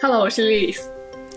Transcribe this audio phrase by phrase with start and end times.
[0.00, 0.78] Hello，我是 Liz，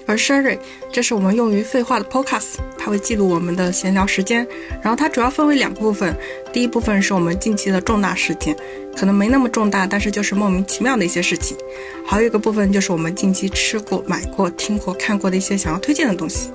[0.06, 0.60] 我是 Sherry，
[0.92, 4.48] 这是我们用于废话的 Podcast，它会记录我们的闲聊时间。
[4.84, 6.16] 然后它主要分为两部分，
[6.54, 8.56] 第一部分是我们近期的重大事件，
[8.96, 11.58] 可能没那么重大，但是就是莫名其妙的一些事情。
[12.06, 16.52] 还有一个部分就是我们近期吃过、买过、听过、看过的一些想要推荐的东西。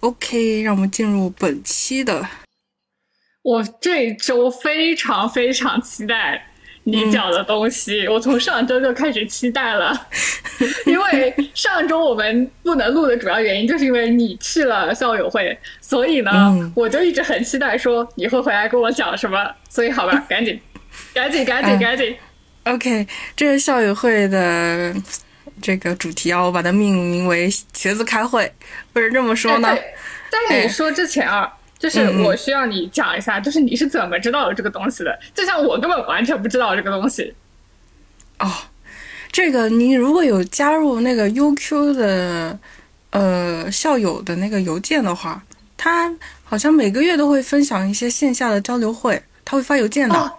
[0.00, 2.26] OK，让我们进入本期的。
[3.42, 6.48] 我这周非常非常期待
[6.88, 9.92] 你讲的东西，我从上周就开始期待了，
[10.86, 16.32] 因为上周我们不能录的主要原因就是因为你去了校友会，所以呢，
[16.76, 20.60] 我就一直很期待说你会回来跟我讲什么，所以好吧，赶紧，
[21.12, 22.16] 赶紧，赶紧，赶紧。
[22.64, 24.94] OK，这个校友会的
[25.60, 28.52] 这个主题啊，我把它命名为“茄子开会”，
[28.92, 29.76] 不是这么说呢？
[30.30, 35.18] 在你说之前啊，就是我需要你讲一下，就是你是怎么知道有这个东西的？
[35.34, 37.34] 就像我根本完全不知道这个东西。
[38.38, 38.50] 哦，
[39.30, 42.58] 这个你如果有加入那个 UQ 的
[43.10, 45.42] 呃校友的那个邮件的话，
[45.76, 46.10] 他
[46.44, 50.32] 好像每个月都会分享一些线下的交流会，他会发邮件的。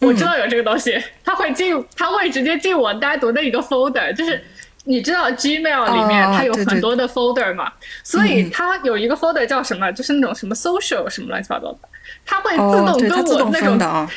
[0.00, 4.42] 我知道有这个东西，他会进，他会直接进我单独的一个 folder，就是。
[4.84, 7.72] 你知道 Gmail 里面它有很多的 folder 嘛？
[8.02, 9.92] 所以它有一个 folder 叫什么？
[9.92, 11.78] 就是那种什么 social 什么乱七八糟的，
[12.26, 14.08] 它会自动跟我那种，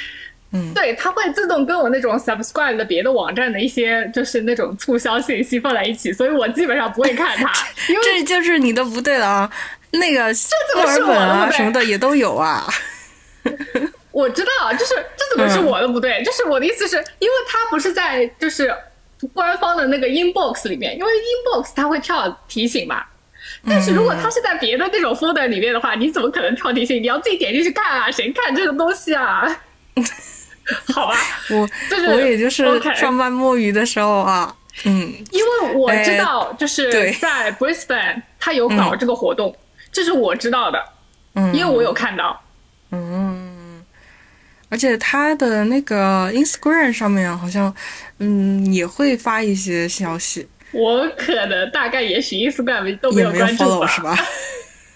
[0.53, 7.51] 嗯，对，它会自动跟我那种 subscribe 的别的网站的一些就是那种促销信息放在一起，所以我基本上不会看它。
[8.03, 9.51] 这就是你的不对了啊！
[9.91, 10.23] 那个
[10.75, 12.67] 墨尔本啊什么的也都有啊。
[14.11, 16.23] 我知道，就是这怎么是我的不对？
[16.23, 18.75] 就是我的意思是因为它不是在就是。
[19.33, 23.03] 官方的那个 inbox 里面，因为 inbox 它会跳提醒嘛，
[23.67, 27.01] 但是如果它是在别的那种 folder 里面的话，你怎么可能跳提醒？
[27.01, 29.43] 你要自己点进去看啊，谁看这个东西啊？
[30.93, 31.15] 好吧，
[31.51, 39.55] 我就是我也就是上班摸鱼的时候啊，嗯，因为我知道就是在 Brisbane 他有搞这个活动，
[39.91, 40.83] 这是我知道的，
[41.35, 42.41] 嗯，因为我有看到，
[42.91, 43.44] 嗯。
[44.75, 47.73] 而且他的那个 Instagram 上面好像，
[48.19, 50.45] 嗯，也会发一些消息。
[50.73, 53.87] 我可能大概也许 Instagram 都没有关注吧。
[53.87, 54.19] 是吧？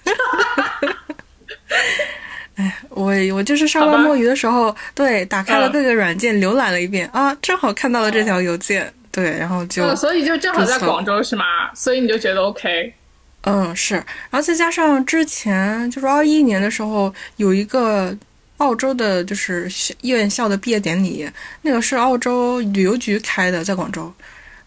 [2.56, 11.46] 哎，我我就是上班摸鱼的时候，对，打开了各个软件浏览了一遍啊，正好看到了这条邮件，对，然后就，所以就正好在广州是吗？
[11.74, 12.94] 所以你就觉得 OK？
[13.44, 18.14] 嗯，是，然后再加上之前就是二一年的时候有一个。
[18.60, 19.70] 澳洲的就是
[20.04, 21.30] 院校的毕业典礼，
[21.64, 24.14] 那个是澳洲旅游局开的，在广州。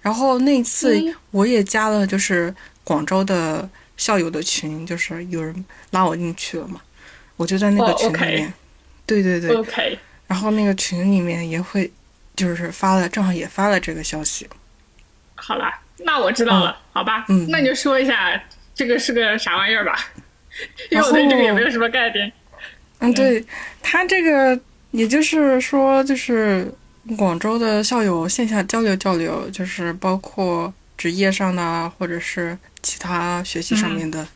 [0.03, 2.53] 然后那次我也加了，就是
[2.85, 6.81] 广州的校友的群，就是有人拉我进去了嘛，
[7.37, 8.53] 我就在那个群里面。
[9.07, 9.51] 对对对。
[9.55, 9.99] OK。
[10.27, 11.93] 然后那个群里面也会，
[12.35, 14.49] 就是发了，正好也发了这个消息。
[15.35, 17.27] 好啦，那我知道了，好吧。
[17.29, 17.47] 嗯。
[17.51, 18.43] 那你就说一下
[18.75, 19.99] 这个是个啥玩意儿吧，
[20.91, 22.33] 因为我对这个也没有什么概念。
[23.03, 23.45] 嗯，对
[23.83, 24.59] 他这个，
[24.93, 26.73] 也就是说，就是
[27.17, 34.27] 广州的校友线下交流交流，就是包括职业上的，或者是其他学习上面的。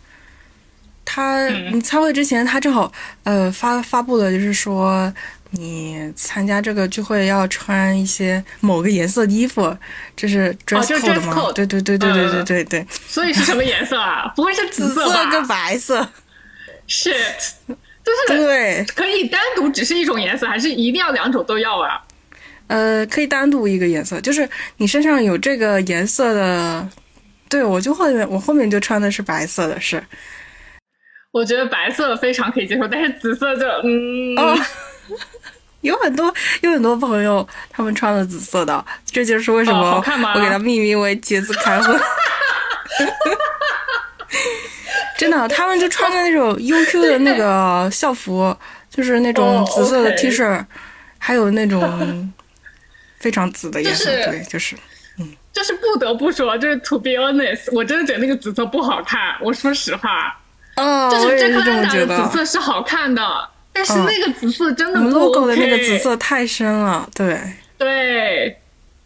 [1.05, 5.13] 他你参会之前，他正好呃发发布了，就是说
[5.51, 9.75] 你参加这个聚会要穿一些某个颜色的衣服，
[10.17, 11.53] 这是 dress code 吗？
[11.55, 12.87] 对对对对对对对对。
[13.07, 14.33] 所以是什么颜色啊？
[14.35, 16.11] 不会是紫色跟白色
[16.89, 17.53] ？Shit。
[18.07, 22.01] 就是对，可以单独只是一种颜色，还是一定要两种都要啊？
[22.69, 26.89] 呃，可以单独一个颜色，就是你身上有这个颜色的。
[27.49, 30.03] 对，我就后面我后面就穿的是白色的，是。
[31.33, 34.35] 我觉得白色非常可以接受，但是紫色就嗯，
[35.83, 41.95] 有很多有很多朋友他们穿了紫色的，这就是为什么我给它命名为“茄子开会”。
[45.17, 48.57] 真的， 他们就穿的那种 UQ 的那个校服，
[48.91, 50.65] 就是那种紫色的 T 恤，
[51.19, 52.33] 还有那种
[53.19, 54.77] 非常紫的颜色，对，就是，
[55.19, 59.37] 嗯，就是不得不说，就是 To be honest，我真的觉得那个紫色不好看。
[59.41, 60.39] 我说实话，
[60.77, 63.23] 哦，就是这克兰达的紫色是好看的，
[63.73, 67.41] 但是那个紫色真的不 logo 的那个紫色太深了，对，
[67.79, 68.61] 对，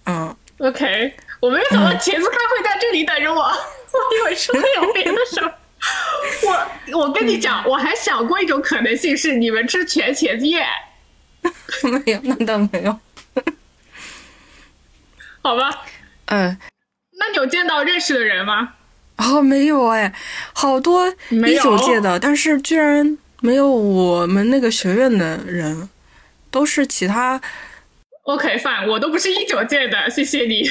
[0.07, 5.51] 嗯，OK，我没有想到茄子咖会在这里等着我， 我以为是会有别的什么。
[6.93, 10.65] 我我跟你讲，我还想过一种可能性是你们吃全茄子叶，
[12.05, 12.99] 没有，那倒没有。
[15.43, 15.71] 好吧，
[16.27, 16.57] 嗯，
[17.19, 18.75] 那你有见到认识的人吗？
[19.17, 20.13] 哦，没有哎，
[20.53, 25.89] 好多一九届的，但是居然没有我们那个学院的人，
[26.51, 27.41] 都是其他。
[28.25, 30.71] OK，fine，我都不是一九届的，谢谢你。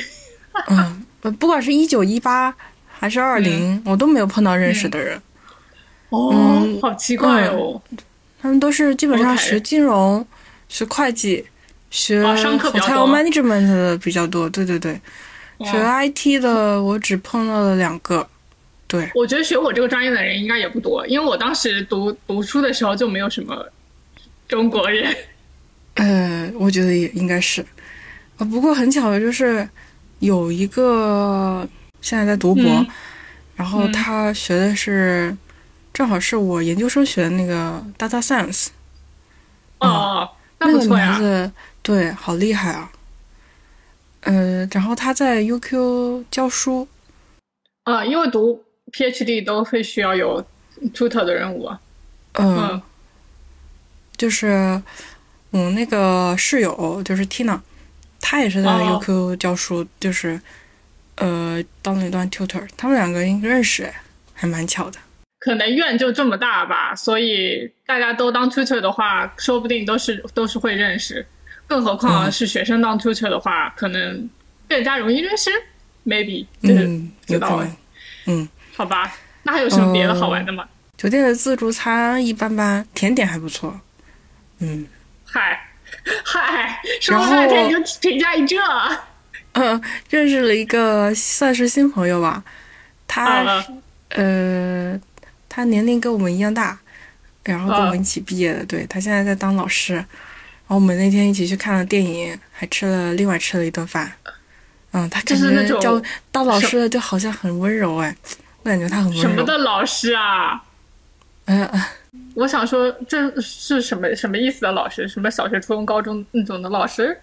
[0.68, 1.06] 嗯。
[1.22, 2.56] 呃，不管是一九一八
[3.00, 5.20] 还是二零，我都没有碰到认识的人。
[6.10, 7.82] 哦，好奇怪哦。
[8.42, 10.26] 他们都是基本上学金融、
[10.68, 11.46] 学会计、
[11.90, 14.50] 学 hotel management 的比较多。
[14.50, 15.00] 对对对，
[15.60, 18.28] 学 IT 的我只碰到了两个。
[18.86, 23.66] 对，我觉得学我这个专业的人应该也不多，因为我当时读读书的时候就没有什么
[24.48, 25.16] 中国人。
[25.96, 27.64] 呃，我觉得也应该是。
[28.38, 29.68] 啊，不过很巧的就是
[30.20, 31.68] 有一个
[32.02, 32.86] 现在在读博，
[33.56, 35.36] 然后他学的是。
[35.92, 38.68] 正好是我研究生学的那个 data science，
[39.80, 40.30] 哦，
[40.60, 41.52] 那个名字
[41.82, 42.90] 对，好厉害啊！
[44.22, 46.88] 呃，然后他在 UQ 教书，
[47.84, 48.64] 啊，因为读
[48.94, 50.46] PhD 都会需要有
[50.94, 51.82] tutor 的任务啊。
[52.34, 52.82] 嗯，
[54.16, 54.82] 就是
[55.50, 57.60] 我那个室友就是 Tina，
[58.22, 60.40] 她也是在 UQ 教书，就是
[61.20, 63.92] 呃当了一段 tutor，他们两个应该认识，
[64.34, 64.98] 还蛮巧的。
[65.40, 71.26] 可能院就这么大吧，所以大家都当 tutor 的话，说不定都是都是会认识。
[71.68, 74.30] 更何况是学生当 tutor 的话，可能
[74.68, 75.52] 更加容易认识。
[76.06, 77.76] Maybe，嗯，知道了。
[78.26, 79.16] 嗯，好吧。
[79.44, 80.68] 那还有什么别的好玩的吗？
[80.98, 83.80] 酒店的自助餐一般般，甜点还不错。
[84.60, 84.86] 嗯，
[85.24, 85.70] 嗨
[86.26, 88.58] 嗨，说半天就评价一这。
[89.54, 92.44] 嗯， 认识了一个算是新朋友吧。
[93.08, 93.64] 他
[94.10, 95.00] 呃。
[95.52, 96.78] 他年龄跟我们一样大，
[97.44, 98.64] 然后跟我们一起毕业的。
[98.66, 100.06] 对他现在在当老师，然
[100.68, 104.10] 后我们那天一起去看了电影，还吃了另外吃了一顿饭。
[104.92, 106.00] 嗯，他感觉教
[106.32, 108.16] 当老师的就好像很温柔哎，
[108.62, 109.22] 我感觉他很温柔。
[109.24, 110.64] 什么的老师啊？
[111.46, 111.68] 嗯，
[112.36, 115.08] 我想说这是什么什么意思的老师？
[115.08, 117.20] 什么小学、初中、高中那种的老师？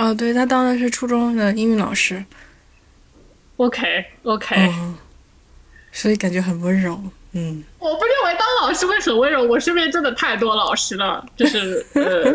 [0.00, 2.24] 哦，对他当的是初中的英语老师。
[3.56, 4.56] OK OK，
[5.92, 6.98] 所以感觉很温柔。
[7.32, 9.44] 嗯，我不认为当老师会很温柔。
[9.44, 12.32] 我身边真的太多老师了，就是呃，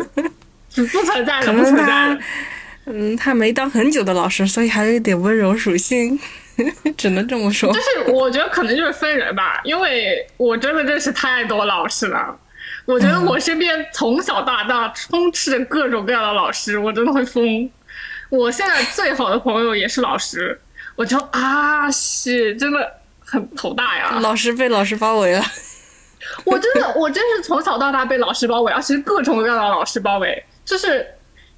[0.74, 2.20] 不存在的，不存在的。
[2.84, 6.16] 嗯，他没当很久的老师，所以还有一点温柔属性，
[6.96, 7.72] 只能这么说。
[7.72, 12.38] 就是我觉得可能就是分人吧，因为我真的认识太多老师了。
[12.86, 17.70] 我觉得我身边从小到大充斥着各种各样的老师，我真的会疯。
[18.30, 20.58] 我现在最好的朋友也是老师，
[20.94, 22.94] 我就啊，是真的。
[23.28, 24.20] 很头大呀！
[24.20, 25.42] 老师被老师包围了，
[26.44, 30.44] 我真的，我真是从小到大被老师包围，而且是各种各样的老师包围。
[30.64, 31.04] 就是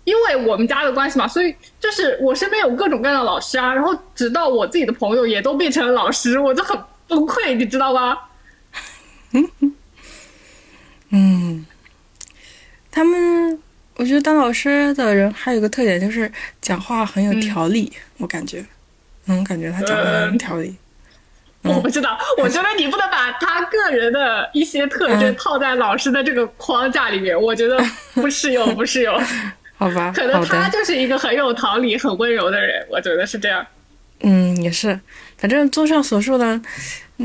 [0.05, 3.75] 因为我们家的关系嘛，所以就是我身边有各种各样的老师啊。
[3.75, 6.75] 然后直到我自己的朋友也都变成了老师，我就很
[7.07, 8.17] 崩溃，你知道吗？
[9.33, 9.47] 嗯，
[12.91, 13.59] 他们，
[13.97, 18.65] 我觉得当老师的人还有一个特点就是讲话很有条理，我感觉，
[19.27, 20.77] 嗯，感觉他讲话很有条理。
[21.63, 27.79] 我不知道，我觉得你不能把他个人的一些特征套在老师的这个框架里面，我觉得
[28.15, 29.21] 不适用， 不适用。
[29.77, 33.67] 好吧，可能他就是一个很有条理、很温柔的人，我觉得是这样。
[34.21, 34.99] 嗯，也是。
[35.37, 36.63] 反正综上所述呢，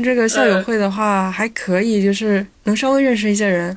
[0.02, 3.76] 这个校友会的话还可以，就是能稍微认识一些人。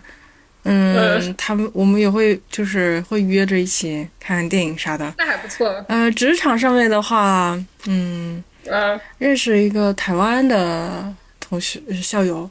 [0.64, 5.14] 嗯，他们我们也会就是会约着一起看看电影啥的。
[5.18, 5.68] 那还不错。
[5.88, 8.44] 呃，职场上面的话，嗯。
[8.70, 12.50] 呃，认识一个台湾的同学校友，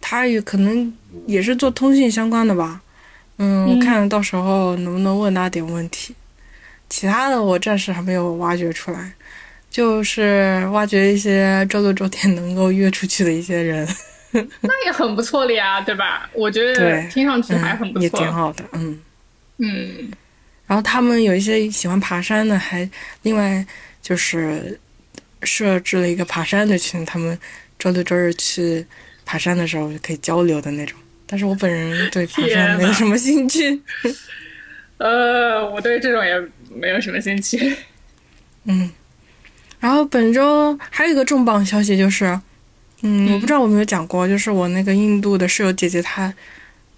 [0.00, 0.92] 他也可能
[1.24, 2.80] 也是做通信相关的吧。
[3.38, 6.16] 嗯，我看到时候能不能问他点问题。
[6.88, 9.12] 其他的我暂时还没有挖掘出来，
[9.72, 13.84] 就是挖掘一些周六周天能够约出去的一些人。
[14.60, 16.30] 那也很不错了呀，对吧？
[16.32, 18.62] 我觉得听上去还很不错，也挺好的。
[18.72, 19.00] 嗯
[19.58, 20.10] 嗯，
[20.68, 22.88] 然后他们有一些喜欢爬山的，还
[23.22, 23.66] 另外
[24.00, 24.78] 就是。
[25.44, 27.36] 设置了一个爬山的群，他们
[27.76, 28.86] 周六周日去
[29.24, 30.96] 爬山的时候就可以交流的那种。
[31.26, 33.82] 但是我本人对爬山没有什么兴趣。
[34.98, 36.40] 呃，我对这种也
[36.72, 37.76] 没有什么兴趣。
[38.66, 38.88] 嗯，
[39.82, 42.40] 然后本周还有一个重磅消息就是，
[43.02, 46.32] 嗯，我不知道我有没有讲过，就是我那个印度的室友姐姐她，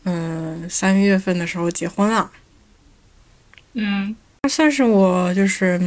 [0.05, 2.31] 嗯，三月份的时候结婚了。
[3.73, 5.81] 嗯，她算是我就是。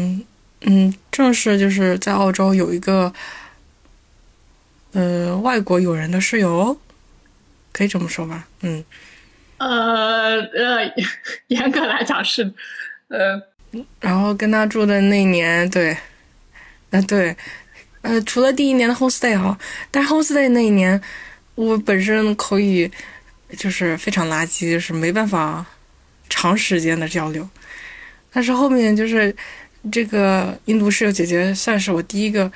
[0.61, 3.13] 嗯，正式就是在澳洲有一个，
[4.93, 6.75] 呃，外国友人的室友，
[7.71, 8.47] 可以这么说吧？
[8.61, 8.83] 嗯，
[9.57, 10.93] 呃呃，
[11.49, 12.51] 严格来讲是，
[13.09, 13.39] 呃，
[13.99, 15.95] 然后跟他住的那年，对，
[16.91, 17.35] 啊对，
[18.01, 19.57] 呃，除了第一年的 hostday 哈，
[19.91, 21.01] 但 hostday 那一年，
[21.55, 22.91] 我本身口语
[23.57, 25.65] 就是非常垃圾，就是没办法
[26.29, 27.49] 长时间的交流，
[28.31, 29.35] 但是后面就是。
[29.89, 32.51] 这个印度室友姐姐算是我第一个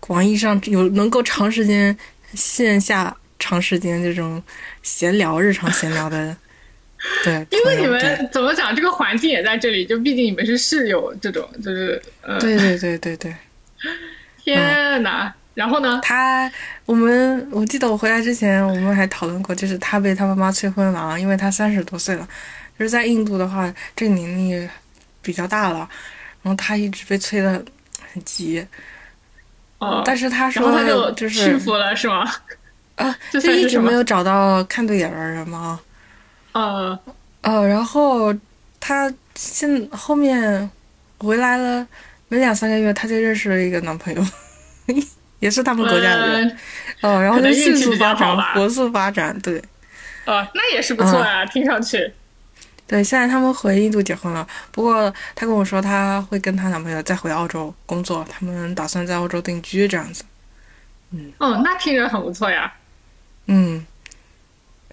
[0.00, 1.96] 广义上有能够长时间
[2.34, 4.42] 线下长时间这种
[4.82, 6.36] 闲聊、日常闲聊的。
[7.24, 13.34] 对， 因为你们怎么讲，这个环境也在这里，就毕竟你们是室友，这种就是，嗯，对对对对对。
[14.44, 15.32] 天哪！
[15.54, 16.00] 然后呢？
[16.02, 16.50] 他，
[16.86, 22.26] 我们我记得我回来之前，我们还讨论过，就是他被他妈妈催婚了，因为他三十多岁了，
[22.78, 24.68] 就是在印度的话，这个年龄
[25.20, 25.88] 比较大了，
[26.42, 27.62] 然后他一直被催的
[28.12, 28.66] 很急。
[29.78, 30.02] 哦。
[30.04, 32.24] 但是他说他就就是屈服了，是吗？
[32.96, 35.78] 啊， 就一直没有找到看对眼的人吗？
[36.52, 36.98] 呃，
[37.40, 38.34] 呃，然后
[38.78, 40.70] 她现后面
[41.18, 41.86] 回来了
[42.28, 44.24] 没两三个月，她就认识了一个男朋友，
[45.40, 46.58] 也是他们国家的人。
[47.00, 49.58] 哦，然后就迅速发展，火速发展，对。
[50.24, 52.12] 哦，那也是不错啊，听上去。
[52.86, 60.22] 对，现在他们回印度结婚了，不过她跟我说她会跟她男朋友再回澳洲工作，他们打算在澳洲定居这样子。
[61.10, 61.32] 嗯。
[61.38, 62.72] 哦，那听着很不错呀。
[63.46, 63.86] 嗯。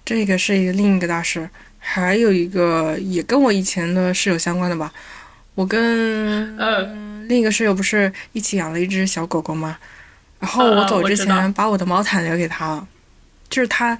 [0.04, 4.92] 这个是一个另一个大师，还有一个也跟我以前的室友相关的吧。
[5.54, 9.76] 我跟嗯另一个室友不是一起养了一只小狗狗吗？
[10.38, 12.88] 然后我走之前把我的毛毯留给他了，
[13.50, 13.98] 就是他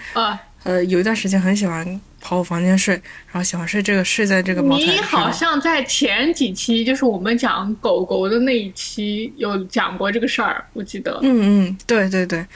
[0.63, 4.95] 呃有一段时间很喜欢跑我房间睡，然后喜欢睡这个睡在这个毛毯上。
[4.95, 11.19] 你好像在前几期就是我们讲狗狗的那一期有讲过这个事儿，我记得。
[11.23, 12.47] 嗯嗯，对对对。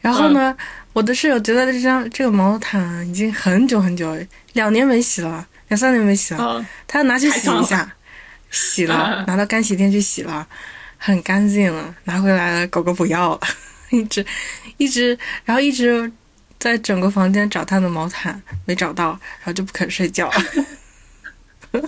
[0.00, 0.56] 然后呢？
[0.92, 4.16] 我的室友觉得这张这个毛毯已经很久很久，
[4.54, 7.94] 两年没洗了，两三年没洗了，他要拿去洗一下，
[8.50, 10.46] 洗了，拿到干洗店去洗了，
[10.98, 13.40] 很干净了，拿回来了，狗狗不要了，
[13.90, 14.26] 一直
[14.78, 16.10] 一直，然后一直
[16.58, 20.28] 在整个房间找他的毛毯，没找到，然后就不肯睡觉。
[21.70, 21.78] 这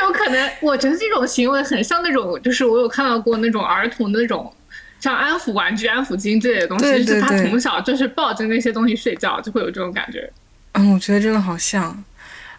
[0.00, 4.54] 种可能，我觉得这种行为很像那种，就是我有看到过那种儿童的那种。
[5.00, 10.30] 像安抚玩具、安抚巾这类的东西，就是他从小就是抱着那些东西睡觉，就会有这种感觉。
[10.72, 12.04] 嗯，我觉得真的好像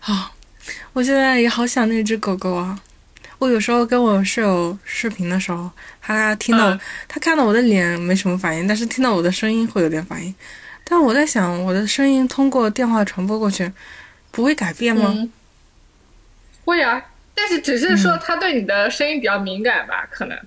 [0.02, 0.32] 啊！
[0.94, 2.80] 我现在也好想那只狗狗啊！
[3.38, 5.70] 我有时候跟我室友视频的时候，
[6.02, 6.78] 他听到
[7.08, 10.34] 他看到我的脸没什么反应，但是听到我的声音会有点反应。
[10.84, 13.72] 但我在想，我的声音通过电话传播过去，
[14.32, 15.16] 不会改变吗？
[16.66, 17.02] 会啊，
[17.34, 20.38] 但是只是说他对你的声音比较敏感吧，可能。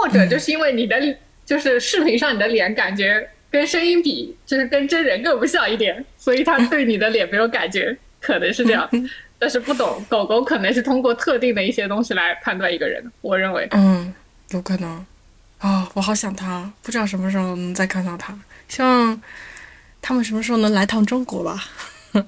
[0.00, 8.88] 或者就是因为你的就是视频上你的脸感觉跟声音比，就是跟真人更不像一点，所以他对你的脸没有感觉，可能是这样。
[9.38, 13.68] 但是不懂狗狗可能是通过特定的一些东西来判断一个人，我认为。
[13.72, 14.14] 嗯，
[14.50, 15.04] 有可能。
[15.58, 18.38] 啊，我好想他，不知道什么时候能再看到他。
[18.68, 19.20] 希望
[20.02, 21.64] 他们什么时候能来趟中国吧。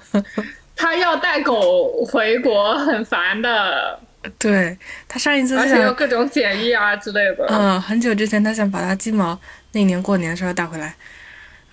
[0.76, 3.98] 他要带狗回国很烦的。
[4.38, 7.46] 对他上一次，而且有各种检疫啊之类的。
[7.48, 9.38] 嗯，很久之前他想把他金毛
[9.72, 10.94] 那年过年的时候带回来，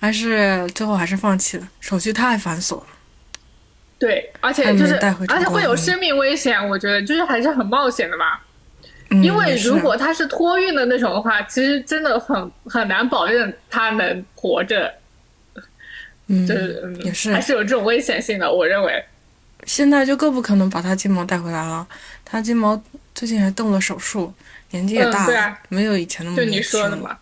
[0.00, 2.86] 还是最后还是放弃了，手续太繁琐了。
[3.98, 4.94] 对，而且就是
[5.28, 8.42] 而且会有生命危险，我觉得就是还是很冒险的吧。
[9.22, 14.92] 因为如果他是托运的那种的话，其实真的很很难保证他能活着。
[16.26, 16.46] 嗯，
[17.04, 19.04] 也是，还是有这种危险性的，我认为。
[19.66, 21.86] 现在就更不可能把他金毛带回来了。
[22.24, 22.80] 他金毛
[23.14, 24.32] 最近还动了手术，
[24.70, 26.52] 年纪也大了，没有以前那么年轻。
[26.52, 27.18] 就你说的嘛，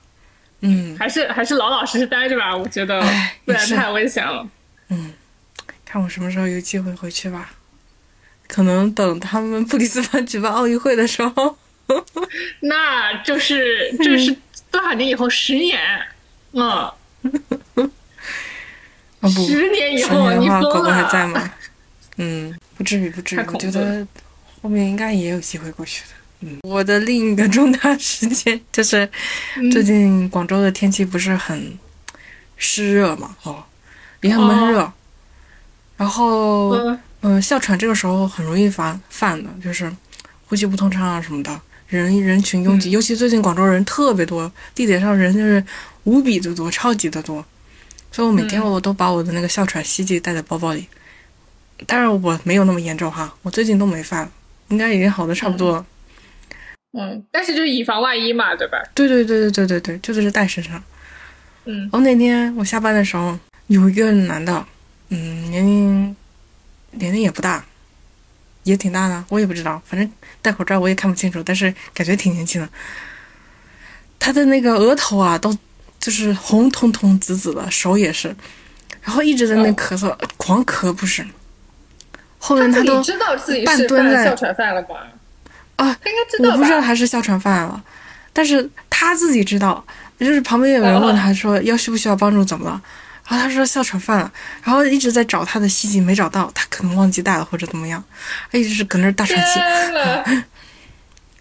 [0.60, 3.02] 嗯，还是还是老老实实待着吧，我觉得
[3.44, 4.46] 不然太危险了。
[4.88, 5.12] 嗯，
[5.84, 7.50] 看我什么时候有机会回去吧。
[8.46, 11.56] 可能等他们布里斯班举办奥运会的时候，
[12.60, 14.36] 那就是这是
[14.70, 15.28] 多少年以后？
[15.30, 15.80] 十年？
[16.52, 16.92] 嗯，
[19.22, 21.52] 十年以后你狗狗还在吗？
[22.16, 23.38] 嗯，不至于，不至于。
[23.38, 24.06] 我觉得
[24.62, 26.08] 后面应该也有机会过去的。
[26.40, 29.08] 嗯，我的另一个重大事件就是
[29.72, 31.78] 最近广州的天气不是很
[32.56, 33.64] 湿热嘛，哦，
[34.20, 34.92] 也很闷热。
[35.96, 36.70] 然后，
[37.22, 39.90] 嗯，哮喘这个时候很容易发犯的，就是
[40.46, 45.64] 呼吸不通畅啊什么的，人人群拥挤，尤其最近广州人特别多，地铁上人就是
[46.02, 47.44] 无比的多，超级的多。
[48.10, 50.86] 所以我每天我都把我的那个哮喘吸剂带在包包里。
[51.86, 54.30] 当然我没有那么严重哈，我最近都没犯，
[54.68, 55.86] 应该已经好的差不多了。
[56.92, 58.78] 嗯，但是就是以防万一嘛，对吧？
[58.94, 60.82] 对对对对对对对，就是带身上。
[61.64, 61.88] 嗯。
[61.92, 64.64] 我那天我下班的时候，有一个男的，
[65.08, 66.16] 嗯，年龄
[66.92, 67.64] 年龄也不大，
[68.62, 70.08] 也挺大的，我也不知道，反正
[70.40, 72.68] 戴口罩我也看不清楚，但是感觉挺年轻的。
[74.20, 75.52] 他的那个额头啊，都
[75.98, 78.34] 就是红彤彤、紫紫的，手也是，
[79.02, 81.26] 然后一直在那咳嗽，狂咳不是。
[82.46, 84.96] 后面他都知道自己半蹲在哮喘犯了吧？
[85.76, 87.82] 啊，啊，应该知道我不知道他是哮喘犯了，
[88.34, 89.82] 但是他自己知道，
[90.20, 92.78] 就是旁边有人问他说要需不需要帮助，怎么了？
[93.26, 94.30] 然后他说哮喘犯了，
[94.62, 98.04] 然后一直在找他的吸剂没找到，他可能忘记带了或者怎么样，
[98.52, 100.44] 他一直是搁那儿大喘气。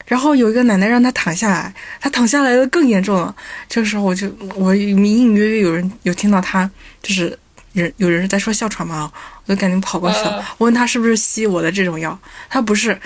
[0.08, 3.36] 然后有一个奶奶让他躺下来，他躺下来的更严重了。
[3.68, 6.70] 这个时候我就我隐隐约约有人有听到他
[7.02, 7.38] 就是
[7.74, 9.12] 人有人在说哮喘嘛，
[9.46, 10.44] 我就赶紧跑过去了。
[10.58, 12.18] 我问他是不是吸我的这种药，
[12.50, 13.00] 他不是，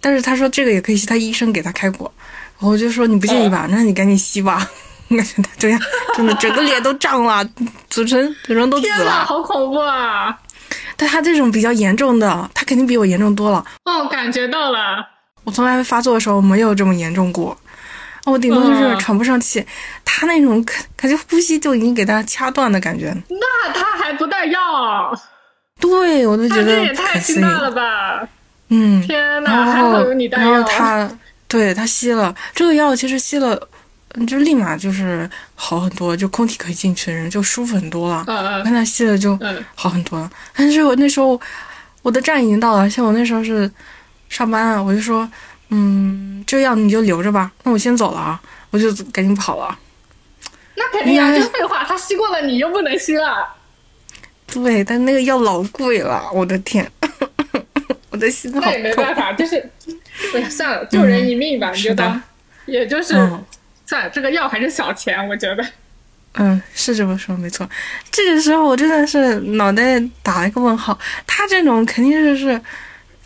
[0.00, 2.12] 但是他说这个也可以吸，他医生给他开过。
[2.58, 3.66] 我就说你不介意吧？
[3.70, 4.68] 那你赶紧吸吧。
[5.08, 5.80] 我感觉他这样
[6.16, 7.44] 真的整个脸都胀了，
[7.90, 10.34] 嘴唇嘴唇都紫了，好恐怖啊！
[10.96, 13.62] 但他这种比较严重的，他肯定比我严重多了。
[13.84, 15.06] 哦，感觉到了。
[15.44, 17.54] 我从来发作的时候没有这么严重过，
[18.24, 19.66] 我顶多就是喘不上气。
[20.04, 23.14] 他那种感感觉呼吸就已经给他掐断的感觉。
[23.28, 25.12] 那他还不带药？
[25.82, 28.26] 对，我都觉得也太心大了吧！
[28.68, 30.52] 嗯，天哪，还好有你带药。
[30.52, 31.10] 然后他
[31.46, 33.68] 对他吸了这个药，其实吸了
[34.26, 38.24] 就立马就是好很多，就空气可以进去的人就舒服很多了。
[38.26, 39.38] 嗯嗯，看他吸了就
[39.74, 40.30] 好很多了。
[40.56, 41.38] 但是我那时候
[42.00, 43.70] 我的站已经到了，像我那时候是。
[44.28, 45.30] 上班啊，我就说，
[45.68, 47.52] 嗯，这药你就留着吧。
[47.64, 49.78] 那我先走了啊，我就赶紧跑了。
[50.74, 53.46] 那肯定啊，这废话，他吸过了，你又不能吸了。
[54.52, 56.88] 对，但那个药老贵了，我的天，
[58.10, 58.70] 我的心好痛。
[58.70, 59.56] 那也没办法，就是，
[60.34, 62.20] 哎呀，算了，救人一命吧，你就当，
[62.66, 63.14] 也就是，
[63.86, 65.64] 算了，这个药还是小钱，我觉得。
[66.34, 67.68] 嗯，是这么说没错。
[68.10, 72.60] 这个时候我真的是脑袋打了一个问号，他这种肯定是是。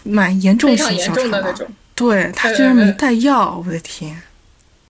[0.08, 1.66] 蛮严重性哮喘的那种，
[1.96, 4.16] 对他居然没带药，我的天！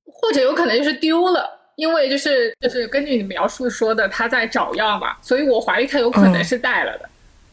[0.04, 7.08] 或者有可能就是丢了，因为就是就是根据你描述说的，他在找药嘛，所以我怀疑他有可能是带了的，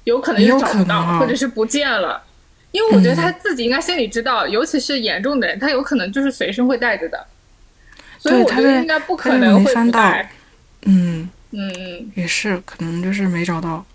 [0.05, 2.23] 有可能又找不到，或者是不见了。
[2.71, 7.23] 因为我觉得他自己应该心里知道，尤其是严重的人，他有可能就是随身会带着的，
[8.17, 10.31] 所以我觉得应该不可能会不带。
[10.83, 13.85] 嗯嗯，也是，可能就是没找到。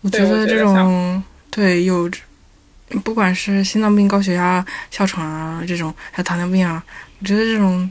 [0.00, 2.10] 我觉得这种对有。
[3.02, 6.80] 不管是心脏病、高血压、哮喘啊，这种还有糖尿病啊，
[7.18, 7.90] 我觉得这种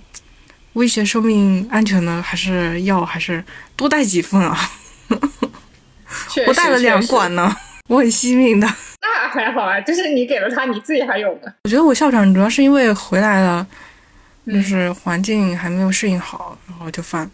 [0.76, 3.44] 威胁生命安全的，还是要还是
[3.76, 4.58] 多带几份啊。
[6.48, 7.54] 我带了两管呢，
[7.90, 8.68] 我很惜命的。
[9.02, 11.52] 那还好啊，就是你给了他，你自己还有呢。
[11.64, 13.66] 我觉得我哮喘主要是因为回来了，
[14.48, 17.30] 就是环境还没有适应好，然后就犯。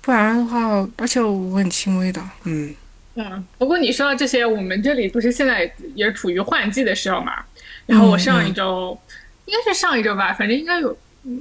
[0.00, 2.74] 不然的话，而且我很轻微的，嗯。
[3.14, 7.44] 嗯，不过你说到这些，我们这里不是现在也处于换季的时候嘛？
[7.84, 8.98] 然后我上一周，
[9.44, 10.96] 应该是上一周吧，反正应该有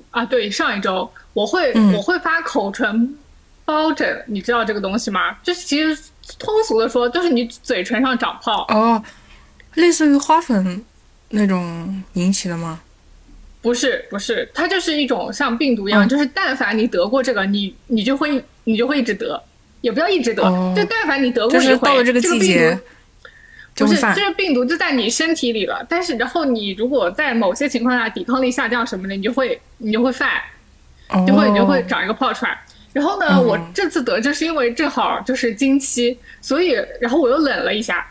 [0.09, 3.17] 啊，对，上一周我会我会发口唇
[3.65, 5.37] 疱疹，你知道这个东西吗？
[5.43, 6.01] 就是其实
[6.39, 9.01] 通俗的说，就是你嘴唇上长泡哦，
[9.75, 10.83] 类似于花粉
[11.29, 12.81] 那种引起的吗？
[13.61, 19.41] 不是，不是，它就是一种像病毒一样，就是但凡你得过这个，你你就会你就会一直得。
[19.81, 20.43] 也不要一直得，
[20.75, 22.77] 就但凡你得过一回，这个病毒
[23.73, 25.83] 不是这个病毒就在你身体里了。
[25.89, 30.39] 但是然后你如果在某些情况下抵抗力下降什么的，你就会你就会犯，
[31.27, 32.59] 就会你就会长一个泡出来。
[32.93, 38.05] 然后呢，我这次得就是因为正好就是经期，所以然后我又冷了一下，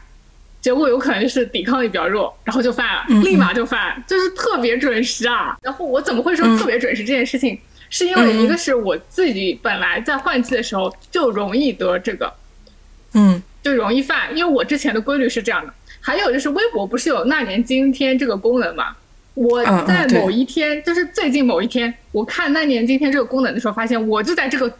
[0.60, 5.56] 结果有可能是抵抗力比较弱，然后就犯了，立马就犯，就是特别准时啊。
[5.62, 7.58] 然后我怎么会说特别准时这件事情？
[7.90, 12.32] 是因为一个是我自己本来在换季的时候就容易得这个，
[13.14, 15.74] 嗯，就容易犯，因为我之前的规律是这样的。
[16.00, 18.96] 还有就是微博不是有那年今天这个功能嘛？
[19.34, 24.70] 我在某一天，就是最近某一天，我看那年今天这个功能的时候，发现我就在这个，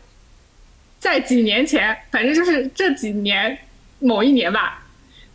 [0.98, 3.56] 在几年前，反正就是这几年
[4.00, 4.82] 某一年吧，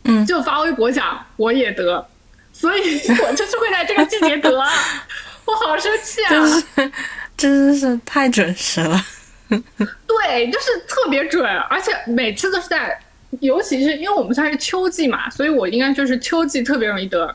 [0.04, 2.06] 嗯，就发微博讲我也得，
[2.52, 4.50] 所以我就是会在这个季节得，
[5.46, 6.92] 我好生气啊！
[7.36, 9.00] 真是太准时了，
[9.48, 12.96] 对，就是特别准，而且每次都是在，
[13.40, 17.34] 尤其是因为我们算是秋季嘛，所以我应该就是秋季特别容易得。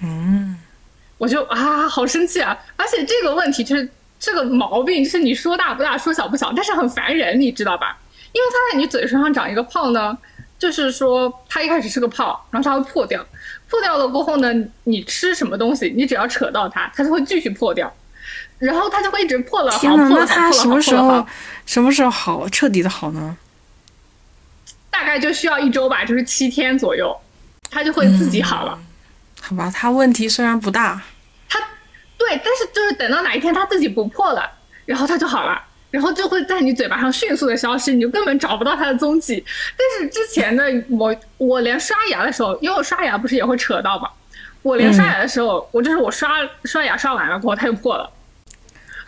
[0.00, 0.56] 嗯，
[1.16, 2.56] 我就啊，好生气啊！
[2.76, 7.98] 而且这个问题就是这个毛病，就是你说大不大，说小不小，但是很烦人，你知道吧？
[8.32, 10.16] 因为它在你嘴唇上长一个泡呢，
[10.58, 13.24] 就是说它一开始是个泡，然后它会破掉，
[13.68, 14.52] 破掉了过后呢，
[14.84, 17.92] 你吃什么东西，你只要扯到它，它就会继续破掉。
[18.58, 21.26] 然后它就会一直破了好，破了好，破了好，什么时候
[21.64, 23.36] 什么时候好彻底的好呢？
[24.90, 27.16] 大概就需要一周吧，就是七天左右，
[27.70, 28.78] 它就会自己好了。
[29.48, 31.00] 好吧，它问题虽然不大，
[31.48, 31.58] 它
[32.18, 34.42] 对，但是就是等到哪一天它自己不破了，
[34.84, 35.58] 然后它就好了，
[35.90, 39.42] 然后就会在你嘴巴上迅速的消失，你就根本找不到它的踪迹。
[39.74, 44.10] 但是之前的我，我连刷牙的时候，因为我刷牙不是也会扯到嘛，
[44.60, 46.28] 我连刷牙的时候，我就是我刷
[46.64, 48.10] 刷牙刷完了过后，它就破了，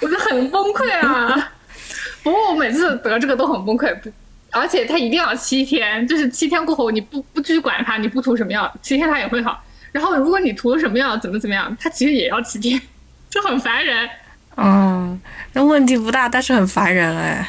[0.00, 1.52] 我就很崩溃啊。
[2.24, 4.10] 不过我每次得这个都很崩溃，不，
[4.52, 9.62] 而且它一定要七天，就是七天过后你不不继续管它，你不涂什么药，七天它也会好。
[9.92, 12.80] 然后如果你涂了什么药，怎么怎么样，它其实也要七天，
[13.28, 14.08] 就很烦人。
[14.56, 15.20] 嗯，
[15.52, 17.48] 那问题不大，但是很烦人哎。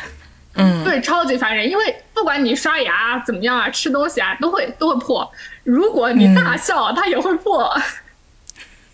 [0.54, 5.32] 嗯，对，超级烦人，因为不管你刷牙怎么样啊，吃东西啊，都会都会破。
[5.64, 7.74] 如果你大笑，它也会破。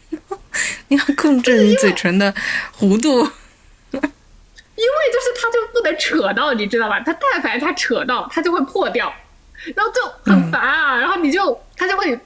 [0.90, 2.34] 你要控制你嘴唇的
[2.80, 4.02] 弧度，因为
[5.12, 7.00] 就是它就不能扯到，你知道吧？
[7.00, 9.12] 它但凡它扯到，它就会破掉，
[9.76, 10.96] 然后就很烦啊。
[10.96, 12.18] 然后你就它就会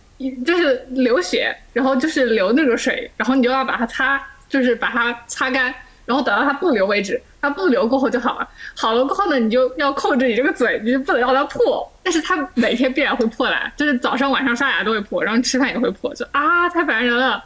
[0.45, 5.73] 就是流血，然后就是流那个水，然后你就要把它擦，就是把它擦干，
[6.05, 7.21] 然后等到它不流为止。
[7.43, 11.91] 它不流过后就好了，好了过后呢，你就要控制你这个嘴，你就不能让它破。
[12.03, 17.43] 但是它每天必然会破来，就是早上晚上刷牙都会破，然后吃饭也会破，就啊，太烦人了。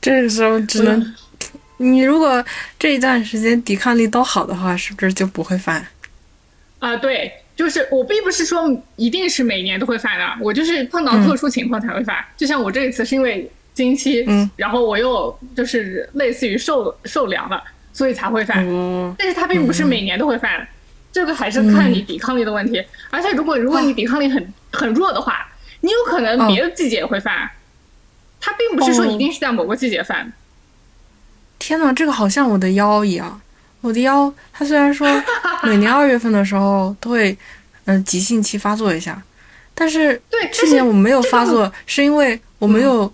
[0.00, 1.14] 这个时候只能，
[1.76, 2.44] 你如果
[2.80, 5.86] 这一段时间抵抗力都好的话，是不是就不会犯？
[6.80, 12.24] 啊，对，就是我并不是说一定是每年都会犯的，我就是碰到特殊情况才会犯。
[12.36, 13.50] 就像我这一次是因为。
[13.74, 18.62] 经期，嗯，然后我又就是类似于受受凉了，所以才会犯。
[19.16, 20.68] 但是它并不是每年都会犯，
[21.10, 22.84] 这个还是看你抵抗力的问题。
[23.08, 27.48] 而且如果如果你抵抗力很很弱的话，你有可能别的季节也会犯。
[28.42, 30.30] 它并不是说一定是在某个季节犯。
[31.58, 33.40] 天呐，这个好像我的腰一样，
[33.82, 35.06] 我的腰它虽然说
[35.62, 37.36] 每年二月份的时候都会
[37.84, 39.22] 嗯急性期发作一下，
[39.74, 43.12] 但是对去年我没有发作，是因为我没有。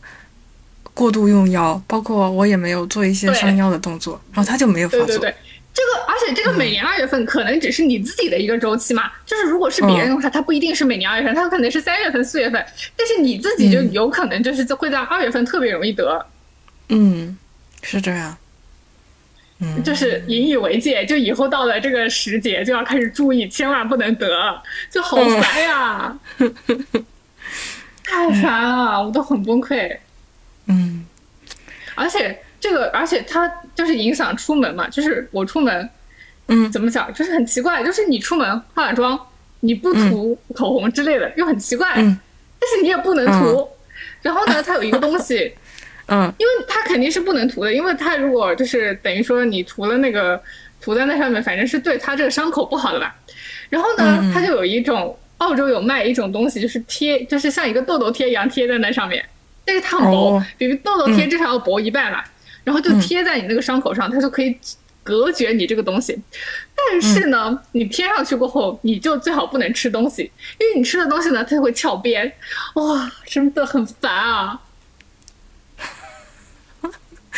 [0.95, 5.07] 过度用腰，包括我也没有做一些伤腰的动作，然后他就没有发作。
[5.07, 5.35] 对对对，
[5.73, 16.27] 这个而且这个每年二月份可能只是你自己的一个周期嘛，就是如果是别人的话，他不一定是每年二月份，他可能是三月份、四月份，但是你自己就有可能就是会在二月份特别容易得。
[16.89, 17.39] 嗯，
[17.83, 18.37] 是这样。
[19.61, 26.19] 嗯，就是引以为戒，就以后到了这个时节就要开始注意，千万不能得，就好烦呀，
[28.05, 29.97] 太烦了，我都很崩溃。
[30.67, 31.05] 嗯，
[31.95, 35.91] 而且这个，而且它就是影响出门嘛，就是我出门，
[36.47, 39.19] 嗯，怎么讲，就是很奇怪，就是你出门化了妆，
[39.61, 42.17] 你不涂口红之类的，又很奇怪，嗯，
[42.61, 43.69] 但是你也不能涂，
[44.23, 45.53] 然后呢，它有一个东西，
[46.09, 50.41] 嗯，因为它肯定是不能涂的，因为它如果就是等于说你涂了那个
[50.81, 53.15] 涂在那上面，反正是对它这个伤口不好的吧，
[53.69, 59.25] 然后呢，它就有一种澳洲有卖一种东西，就是贴，就是像一个痘痘贴一样贴在那上面。
[59.65, 62.25] 但是它很薄，比痘痘贴至少要薄一半吧，
[62.65, 64.57] 然后就贴在你那个伤口上，它就可以
[65.03, 66.19] 隔绝你这个东西。
[66.75, 70.23] 但是呢，你贴上去过后，你就最好不能吃东西，
[70.59, 72.33] 因为你吃的东西呢，它就会翘边。
[72.77, 74.59] 哇，真的很烦啊！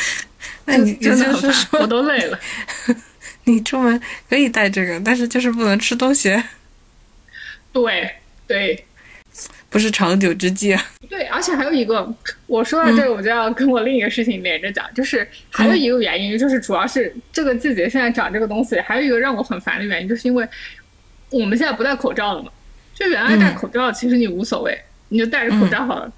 [0.67, 2.39] 那你真的是说，我都累了。
[3.45, 6.43] 你出门可以带这个，但是就是不能吃东西。
[7.73, 8.11] 对
[8.47, 8.85] 对。
[9.69, 10.77] 不是长久之计。
[11.09, 12.13] 对，而且还有一个，
[12.49, 20.45] 我说到这个，我就要跟我另一个事情连着讲，就是还有一个原因，就是主要是这个季节现在长这个东西，还有一个让我很烦的原因，就是因为
[21.31, 22.51] 我们现在不戴口罩了嘛。
[22.93, 24.77] 就原来戴口罩，其实你无所谓，
[25.11, 26.13] 你就戴着口罩好了。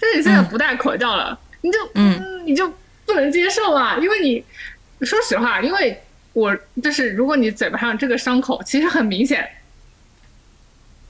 [0.00, 2.72] 但是你现在不戴口罩了，你就嗯，你就
[3.12, 4.44] 不能接受啊，因为你
[5.04, 9.48] 说实话，因为我就是如果你嘴巴上这个伤口其实很明显，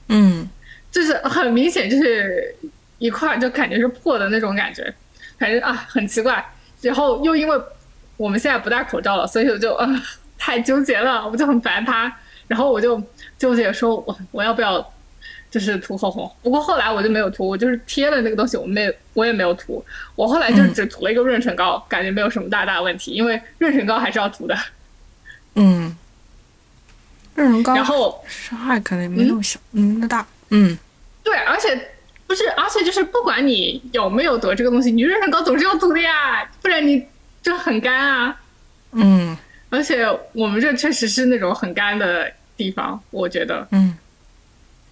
[0.09, 0.49] 嗯。
[0.91, 2.55] 就是很明显，就是
[2.99, 4.93] 一块就感觉是破的那种感觉，
[5.39, 6.45] 反正啊很奇怪。
[6.81, 7.59] 然后又因为
[8.15, 9.89] 我们现在不戴口罩了，所以我就啊
[10.37, 12.15] 太纠结了，我就很烦他。
[12.47, 13.01] 然后我就
[13.39, 14.92] 纠结说，我我要不要
[15.53, 16.35] 就是涂口红？
[16.41, 19.85] 不过后来我就没有涂，我就是贴了那个东西，我没我也没有涂。
[20.15, 24.57] 我后来就只涂了一个润唇膏，感觉没有什么大大问题，因为润唇膏还是要涂的。
[25.53, 25.95] 嗯，
[27.35, 30.25] 润唇膏然后伤害可能没那么小，嗯，那大。
[30.49, 30.75] 嗯，
[31.23, 31.89] 对，而且
[32.25, 37.05] 不是，而且就是不管你有没有得这个东西，你润唇膏总是要涂的呀，不然你
[37.43, 38.35] 就很干啊。
[38.93, 39.37] 嗯，
[39.69, 43.67] 而且我们这确实是那种很干的地方，我觉得。
[43.69, 43.95] 嗯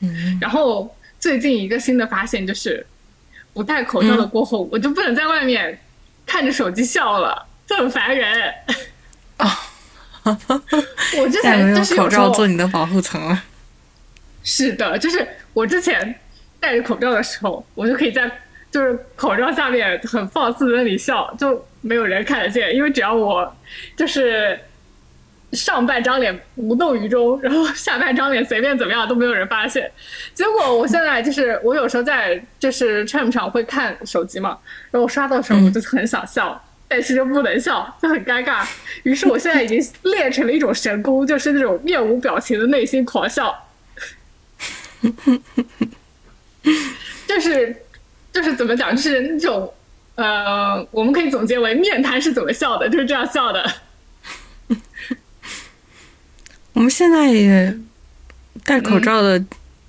[0.01, 0.37] 嗯。
[0.41, 2.85] 然后最近一个新的发现就是，
[3.53, 5.79] 不戴口罩的过后，我就不能在外面
[6.25, 8.53] 看着手机笑了，就很烦人。
[9.37, 9.59] 啊，
[10.23, 13.43] 我之前就是口罩做你的保护层了。
[14.43, 16.15] 是的，就是我之前
[16.59, 18.31] 戴着口罩的时候，我就可以在
[18.71, 23.55] 就是口罩下面很放肆的那里笑，就没有人看得见，因为只要我
[23.97, 24.59] 就是
[25.53, 29.91] 上半张脸无动于衷，然后下半张脸随便怎么样都没有人发现。
[30.33, 34.57] 结果我现在就是我有时候在就是 Chat 上会看手机嘛，
[34.91, 38.65] 然后我刷到的时候我就很想笑，但是就不能笑，就很尴尬。
[39.03, 43.67] 于是我现在已经练成了一种神功，就是那种面无表情的内心狂笑。
[47.27, 47.75] 就是
[48.31, 49.73] 就是怎么讲，就是那种
[50.15, 53.69] 呃，我们可以总结为面瘫是怎么笑的，就是这样笑的。
[56.73, 57.77] 我们现在也
[58.63, 59.37] 戴口罩的，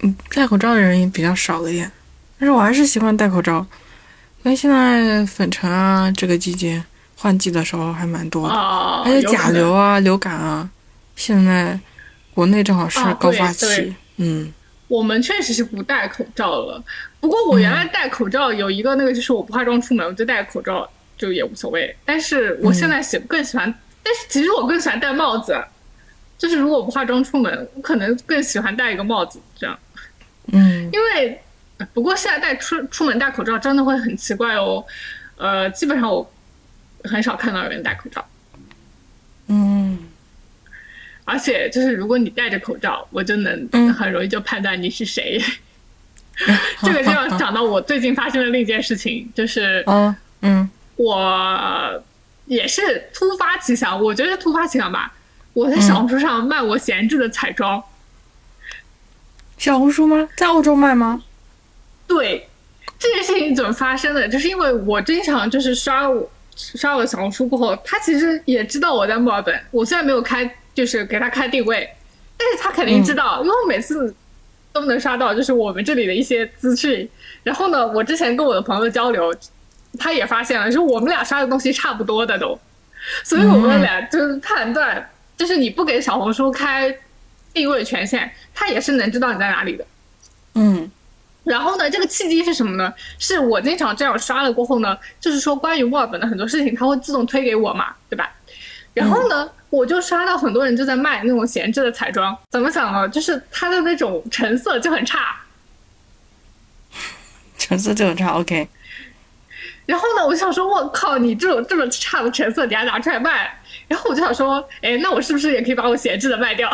[0.01, 1.91] 嗯，戴口罩的人也比较少了点。
[2.39, 3.65] 但是我还是习惯戴口罩，
[4.43, 6.83] 因为现在粉尘啊，这个季节
[7.17, 10.69] 换季的时候还蛮多的，而且甲流啊、流感啊，
[11.15, 11.79] 现在
[12.35, 13.95] 国内正好是高发期。
[14.17, 14.53] 嗯，
[14.89, 16.83] 我们确实是不戴口罩了。
[17.21, 21.95] 不过我原来戴口罩有一个那个，就是我不化妆出门，我就戴口罩就也无所谓。
[22.05, 25.57] 但是我现在喜更喜欢，但是其实我更喜欢戴帽子。
[26.43, 29.79] 就是如果不化妆出门，我可能更喜欢戴一个帽子，这样。
[30.53, 31.41] 嗯，因为
[31.95, 34.85] 不过现在戴出出门戴口罩真的会很奇怪哦。
[35.37, 36.29] 呃，基本上我
[37.05, 38.27] 很少看到有人戴口罩。
[39.47, 39.97] 嗯，
[41.25, 45.41] 而且就是如果你戴着口罩，我就能很容易就判断你是谁。
[46.83, 49.85] 这个就要 讲到我最近发生的另一件事情，就是
[50.41, 52.03] 嗯，我
[52.47, 55.15] 也是突发奇想，我觉得突发奇想吧。
[55.55, 57.83] 我在小红书上卖我闲置的彩妆，
[59.59, 60.29] 小红书吗？
[60.37, 61.23] 在澳洲卖吗？
[62.07, 62.49] 对，
[62.99, 64.27] 这件事情怎么发生的？
[64.29, 69.59] 就是因为我经常就是刷我刷我的小红书过后，他其实也知道我在墨尔本。
[69.71, 71.89] 我虽然没有开，就是给他开定位，
[72.37, 74.15] 但是他肯定知道，因为我每次
[74.73, 77.09] 都能刷到，就是我们这里的一些资讯。
[77.43, 79.35] 然后呢，我之前跟我的朋友交流，
[79.99, 82.59] 他也发现了，就是我们俩刷的东西差不多的都，
[83.23, 85.11] 所以我们俩就是判断。
[85.43, 86.97] 就是你不给小红书开
[87.53, 89.85] 定位权限，它也是能知道你在哪里的。
[90.55, 90.89] 嗯，
[91.43, 92.95] 然后呢，这个契机是什么呢？
[93.19, 98.33] 是我经常这样刷了过后呢，就是说关于墨尔本的很多事情，它会自动推给我嘛，对吧？
[98.95, 103.09] 然后呢，我就刷到很多人就在卖那种闲置的彩妆，怎么想呢？
[103.09, 105.41] 就是它的那种成色就很差，
[107.59, 108.29] 成色就很差。
[108.39, 108.69] OK。
[109.87, 113.59] 然后呢，我就想说，我靠，你这种这么差的成色，你还拿出来卖？
[113.89, 116.71] 然后我就想说，哎，那我是不是也可以把我闲置的卖掉？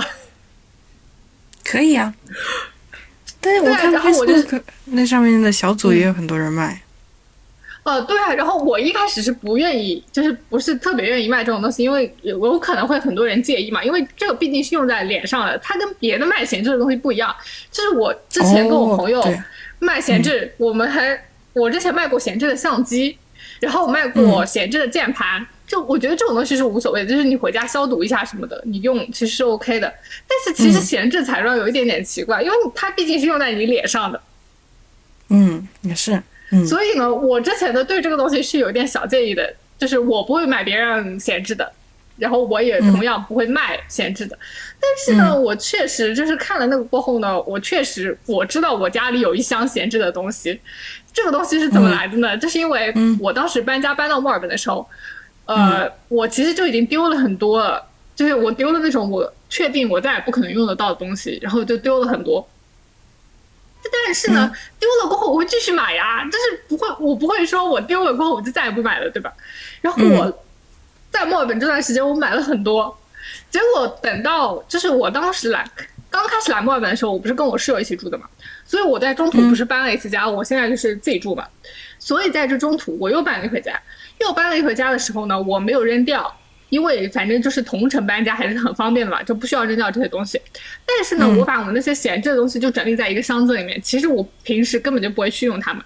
[1.65, 2.15] 可以啊。
[3.41, 6.83] 但是我看 Facebook 那上面的小组也有很多人卖。
[7.85, 8.35] 呃，对啊。
[8.35, 13.83] 然后我一开始是不愿意，就是不是特别愿意卖这种东西，因为有可能会很多人介意嘛。
[13.83, 17.35] 因为这个毕竟是用在脸上的，它跟别的卖闲置的东西不一样。
[17.71, 19.23] 就是我之前跟我朋友
[19.79, 21.19] 卖闲置，我们还
[21.53, 23.17] 我之前卖过闲置的相机，
[23.61, 25.47] 然后我卖过闲置的键盘。
[25.69, 29.93] 就我觉得这种东西是无所谓的，就是你回家消毒一下什么的，你用其实是 OK 的。
[30.27, 34.19] 但是其实闲置彩妆有一点点奇怪，因为它毕竟是用在你脸上的。
[35.29, 36.23] 嗯，也是。
[36.53, 36.67] 嗯。
[36.67, 41.71] 所以呢，我之前的对这个东西是有点小介意的，就是我不会买别人闲置的，
[42.17, 44.39] 然后我也同样不会卖闲置的。
[44.81, 50.59] 但是呢，我确实就是看了那个过后呢，我确实我知道我家里有一箱闲置的东西。
[51.13, 52.35] 这个东西是怎么来的呢？
[52.39, 54.89] 就是因为我当时搬家搬到墨尔本的时候。
[55.49, 57.83] 呃，我其实就已经丢了很多了，
[58.15, 62.47] 就是我丢了那种我确定我再也不可能用得到的东西，然后就丢了很多。
[63.91, 69.33] 但是呢，丢了过后我会继续买呀，就是不会，我不会说我丢了过后我就再也不买了，对吧？
[69.81, 70.45] 然后我
[71.11, 72.95] 在墨尔本这段时间我买了很多，
[73.51, 75.67] 结果等到就是我当时来
[76.11, 78.29] 刚开始来墨尔本的时候，我不是跟我室友一起住的嘛，
[78.69, 81.43] 所以我在中途不是搬了一次家，我现在就是自己住嘛，
[81.99, 83.73] 所以在这中途我又搬了一回家。
[84.19, 86.31] 又搬了一回家的时候呢，我没有扔掉，
[86.69, 90.39] 因为反正就是同城搬家还是很方便的嘛，就不需要扔掉这些东西。
[90.85, 95.83] 但是呢，我把我那些闲置的东西就整理在一个箱子里面，其实我平时根本就不会去用它们。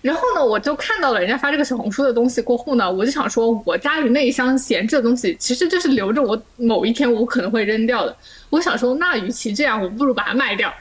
[0.00, 8.16] 然后呢，我就看到了人家发这个小红书的东西过后呢，我就想说，我家里那一箱闲置的东西，其实就是留着我某一天我可能会扔掉的。
[8.50, 10.72] 我想说，那与其这样，我不如把它卖掉。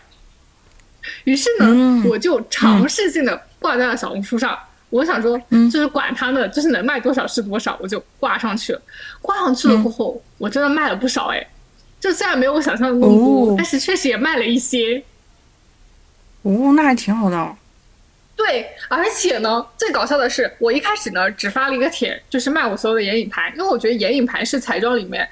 [1.24, 4.58] 于是呢，我就尝试性的挂在了小红书上。
[4.90, 5.38] 我想说，
[5.70, 8.82] 就是管他呢，就是能卖多少是多少，我就挂上去了。
[9.22, 11.46] 挂上去了过后，我真的卖了不少哎，
[12.00, 15.04] 就虽然没有我想象的那么多，但是确实也卖了一些。
[16.44, 17.56] 哦，那还挺好的。
[18.38, 25.28] 对，而且呢，最搞笑的是，我一开始呢只发了一个帖，就是卖我所有的眼影盘，因为我觉得眼影盘是彩妆里面，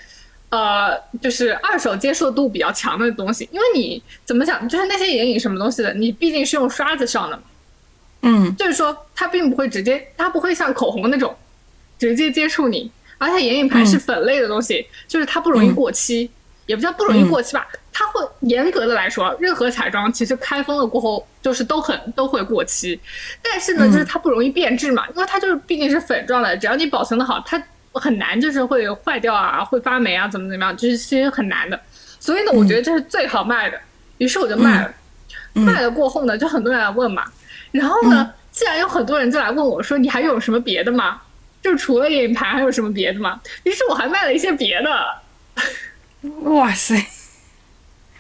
[0.49, 3.47] 呃，就是二手接受度比较强的东西。
[3.51, 7.43] 因为你怎么讲，就是那些眼影什么东西的，你毕竟是用刷子上的嘛。
[8.21, 11.36] 嗯，就是说它并不会直接，它不会像口红那种
[11.99, 16.31] 直接接触你，而且眼影盘是粉类的东西，就是它不容易过期，
[16.65, 22.99] 也不叫不容易过期吧，它会严格的来说，任何彩妆其实开封了过后就是都很都会过期，
[23.43, 27.62] 但是呢，就是它不容易变质嘛，因为它就是毕竟是粉状的，只要你保存的好，它
[27.99, 31.79] 很难就是会坏掉啊，会发霉啊，怎么怎么样，就是其实很难的。
[32.19, 33.79] 所以呢，我觉得这是最好卖的，
[34.17, 34.93] 于是我就卖了。
[35.53, 37.23] 卖了过后呢，就很多人来问嘛，
[37.71, 41.21] 然后呢，既然有很多人就来问我说，你还有什么别的吗？
[41.62, 43.39] 就除了眼影盘还有什么别的吗？
[43.63, 46.29] 于是我还卖了一些别的。
[46.43, 46.95] 哇塞，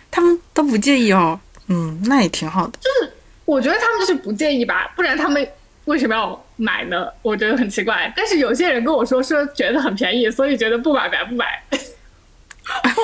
[0.09, 1.39] 他们都不介意哦。
[1.67, 2.79] 嗯，那也挺好的。
[2.79, 5.47] 就是我觉得他们就是不介意吧，不然他们
[5.85, 7.07] 为什么要买呢？
[7.21, 8.11] 我觉得很奇怪。
[8.15, 11.45] 但是有些人跟我说说觉得很便宜，所以觉得不买白不买。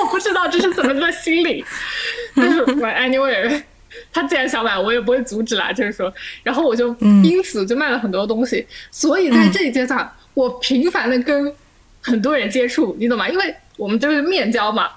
[0.00, 1.64] 我不知道这是怎么个心理。
[2.36, 3.62] 但是我 anyway。
[4.10, 5.70] 他既然想买，我也不会阻止啦。
[5.70, 6.10] 就是说，
[6.42, 8.66] 然后我就因此就卖了很多东西。
[8.90, 11.54] 所以在这一阶段，我频繁的跟
[12.00, 13.28] 很多人接触，你懂吗？
[13.28, 14.88] 因为我们就是面交嘛。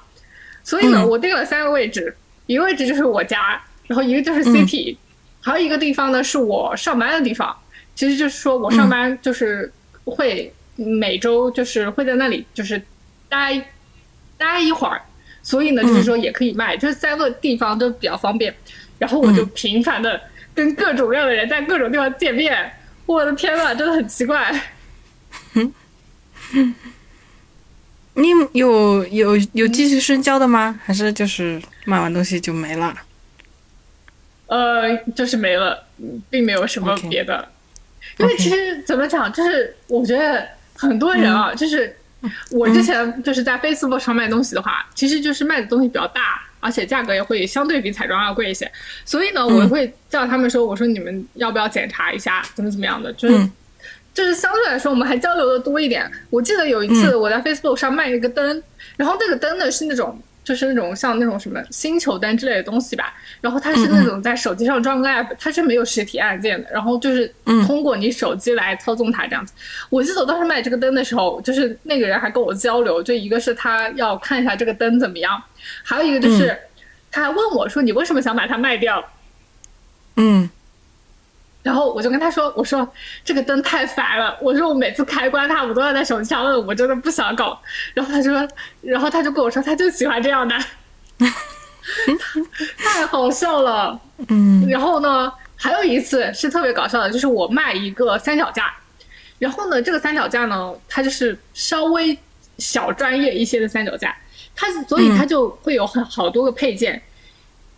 [0.63, 4.95] 所以呢，我定了三个位置，一个位置就是我家，然后一个就是 city，
[5.41, 7.53] 还有一个地方呢是我上班的地方。
[7.95, 9.71] 其实就是说我上班就是
[10.03, 12.81] 会每周就是会在那里就是
[13.29, 13.69] 待
[14.37, 15.01] 待一会儿，
[15.41, 18.53] 所以呢就是说也可以卖，就是三个地方都比较方便。
[18.99, 20.21] 然后我就频繁的
[20.53, 22.71] 跟各种各样的人在各种地方见面，
[23.05, 24.53] 我的天呐，真的很奇怪。
[28.13, 30.79] 你有有有继续深交的吗？
[30.85, 32.95] 还是就是卖完东西就没了？
[34.47, 35.83] 呃，就是没了，
[36.29, 37.49] 并没有什么别的。
[38.17, 41.95] 因为其实怎么讲，就是我觉得很多人啊，就是
[42.51, 46.41] 我之前就是在 Facebook 上卖东西的话，其实就是卖的东西比较大。
[46.61, 48.71] 而且价格也会相对比彩妆要贵一些，
[49.05, 53.13] 所以呢，我会叫他们说：“我说你们要不要检查一下，怎么怎么样的？
[53.13, 53.49] 就是
[54.15, 56.11] 就是相对来说，我们还交流的多一点。
[56.31, 58.63] 我记得有一次我在 Facebook 上卖一个灯，
[58.97, 67.27] 然后那个灯呢是那种就是那种像那种什么星球灯之类的东西吧，然后它是那种在手机上装个 app，它是没有实体按键的，然后就是
[67.65, 69.53] 通过你手机来操纵它这样子。
[69.89, 75.41] 我记得我当时卖这个灯的时候，就是那个人还跟我交流，就一个是他要看一下这个灯怎么样。
[75.83, 76.55] 还有一个就是，
[77.11, 79.03] 他还问我说：“你为什么想把它卖掉？”
[81.65, 82.87] 嗯，然后我就跟他说：“我说
[83.23, 87.59] 这个灯太烦了，我说我每次开关它，我都要在手机上摁，我真的不想搞。”
[87.95, 88.47] 然后他说，
[88.81, 90.55] 然后他就跟我说，他就喜欢这样的，
[92.77, 93.99] 太好笑了。
[94.27, 98.71] 嗯， 然后呢，还有一次是特别搞笑的，就是我卖一个三脚架，
[99.39, 102.17] 然后呢，这个三脚架呢，它就是稍微
[102.59, 104.15] 小专业一些的三脚架。
[104.57, 107.01] 它所以它就会有很好多个配件，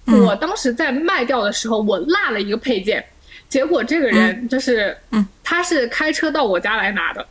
[0.06, 3.04] 我当时在卖掉的时候，我落了一个配件，
[3.50, 4.98] 结果这个人就是，
[5.44, 7.28] 他是开车到我家来拿的，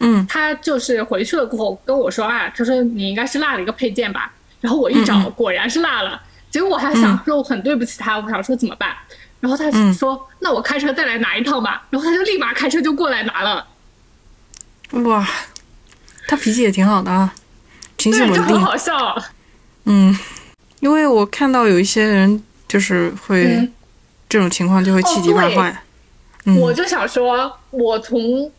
[0.00, 8.96] 嗯，他就是回去了过后跟我说啊，他说你应该是落了一个配件吧，然后我一找果然是落了，结果我还想说我很对不起他，我想说怎么办，
[9.40, 13.66] 然后他说那我开车再来拿一趟吧，然后他就立马开车就过来拿了，
[14.92, 15.28] 哇，
[16.26, 17.32] 他脾气也挺好的啊。
[17.98, 18.92] 情绪稳定，很好笑。
[19.84, 20.18] 嗯，
[20.80, 23.70] 因为我看到有一些人就是会
[24.32, 25.82] 这种情况就会气急败坏。
[26.58, 28.50] 我就想说，我从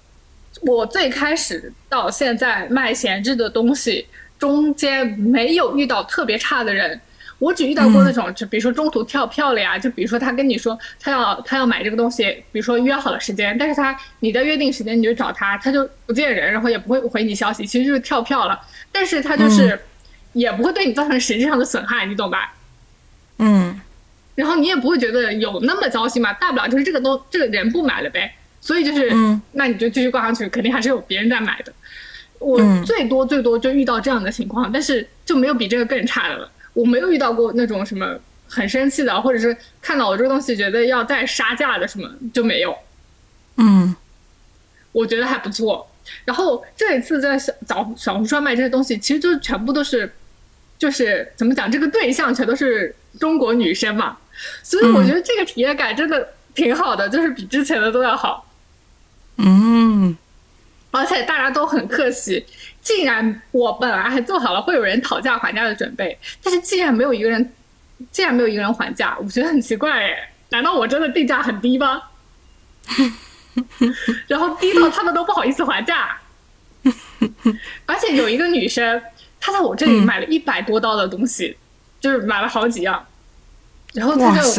[0.61, 4.05] 我最开始到现在卖闲置的东西
[4.37, 7.01] 中间，没有遇到特别差的人。
[7.39, 18.61] 我只遇到过那种，就比如说中途跳票了呀，就比如说他跟你说他要他要买这个东西，比如说约好了时间，但是他你在约定时间你就找他，他就不见人，然后也不会回你消息，其实就是跳票了。
[18.91, 19.81] 但是他就是
[20.33, 22.53] 也不会对你造成实质上的损害，你懂吧？
[23.39, 23.81] 嗯。
[24.35, 28.33] 然后你也不会觉得有那么糟心嘛，大不了就是这个东这个人不买了呗。
[28.59, 29.11] 所以就是，
[29.51, 31.73] 那你就继续挂上去，肯定还是有别人在买的。
[32.39, 36.49] 我最多最多就遇到这样的情况，但是就没有比这个更差的了。
[36.73, 38.17] 我没有遇到过那种什么
[38.47, 42.73] 很生气的，或者是看到我这个东西觉得要再杀价的什么就没有。
[43.57, 43.93] 嗯，
[44.93, 45.89] 我觉得还不错。
[46.25, 50.13] 然后这一次在小小小红书上卖这些东西，其实就全部都是，
[50.83, 54.17] 就是怎么讲，这个对象全都是中国女生嘛，
[54.61, 58.45] 所以我觉得这个体验感真的挺好的，就是比之前的都要好。
[59.37, 60.17] 嗯，
[60.91, 62.45] 而且大家都很客气。
[62.81, 67.53] 竟然我本来还做好了会有人讨价还价的准备，但是竟然没有一个人，
[68.11, 72.03] 竟然没有一个人还价，我觉得很奇怪哎，难道我真的定价很低吗？
[74.27, 76.19] 然后低到他们都不好意思还价，
[77.85, 79.01] 而且有一个女生，
[79.45, 81.57] 她在我这里买了一百多刀的东西，
[81.99, 83.05] 就是买了好几样，
[83.93, 84.49] 然后他就，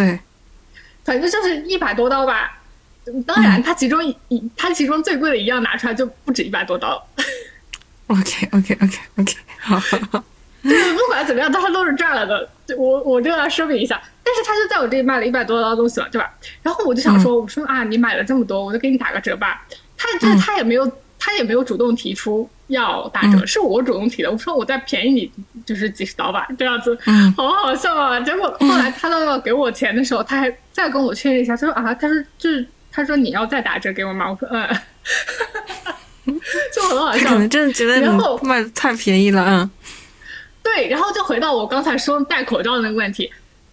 [1.04, 2.58] 反正就是一百多刀吧，
[3.26, 7.02] 当然他其中一他其中最贵的一样拿出来就不止一百多刀。
[8.08, 9.80] OK OK OK OK， 好，
[10.62, 12.46] 就是不管怎么样，他都是赚了的。
[12.76, 16.30] 我我就要声明一下，但是他就在我这里卖了一百多刀东西了，对吧？
[16.62, 19.66] 然后我就想说，我说啊，你买了这么多，我就给你打个折吧。
[19.96, 24.30] 他就是他也没有，他也没有主动提出要打折，是我主动提的。
[24.30, 25.30] 我说我再便宜你
[25.64, 26.98] 就是几十刀吧，这样子，
[27.36, 28.18] 好好笑啊！
[28.20, 34.30] 结果后来他到要给我钱的时候，他还再跟我确认一下，他说啊，他说就是他说你要再打折给我吗？
[34.30, 34.68] 我说嗯，
[36.74, 38.08] 就很好笑，可能真的觉得你
[38.42, 39.70] 卖太便宜了，嗯。
[40.62, 43.30] 对，然后就回到我刚才说戴口罩那个问题，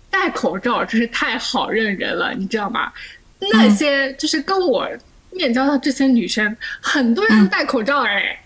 [0.10, 2.92] 戴口罩真是太好认人了，你知道吗？
[3.40, 4.86] 那些就是跟我
[5.32, 8.38] 面交的这些女生，很多人都戴口罩哎，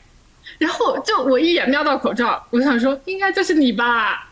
[0.57, 4.29] 然后就我一眼瞄到口罩，我想说应该就是你吧，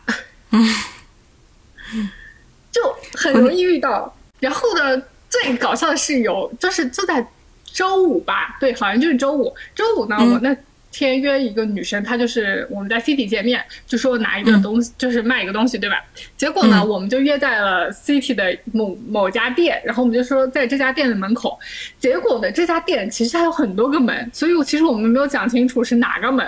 [2.72, 4.16] 就很容易遇到。
[4.40, 7.26] 然后呢，最搞笑的是有，就是就在
[7.64, 10.56] 周五吧，对，好像就是周五，周五呢，我那。
[10.96, 15.96] 天约一个女生，她就是我们在 City 见面，就说拿一个东西，就是卖一个东西，对吧？
[16.36, 21.58] 结果呢，我们就约在了 City 的某某家店，然后我们就说在这家店的门口。
[21.98, 26.46] 结果呢，这家店其实它有很多个门，所以其实我们没有讲清楚是哪个门。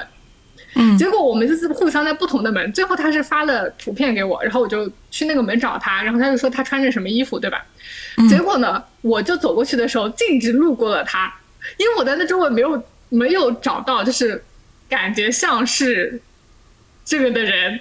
[0.76, 0.96] 嗯。
[0.96, 7.66] 结果我们就是互相在不同的门，最后他是发了图片给我，然后我就去那个门找他，然后他就说他穿着什么衣服，对吧？
[8.28, 11.34] 结果呢，我就走过去的时候径直路过了他，
[11.78, 12.80] 因为我在那周围没有。
[13.08, 14.44] 没有找到，就是
[14.88, 16.20] 感觉像是
[17.04, 17.80] 这个的人，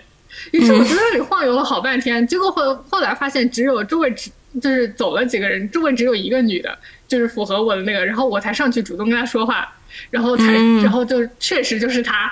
[0.51, 4.29] 于是我在那里晃悠了好半天，结果后后来发现只有周围只
[4.61, 9.75] 就是走了几个人，周围只有一个女的，就是符合我的那个，然后我才上去主动跟她说话，
[10.11, 10.53] 然后才
[10.83, 12.31] 然后就确实就是她，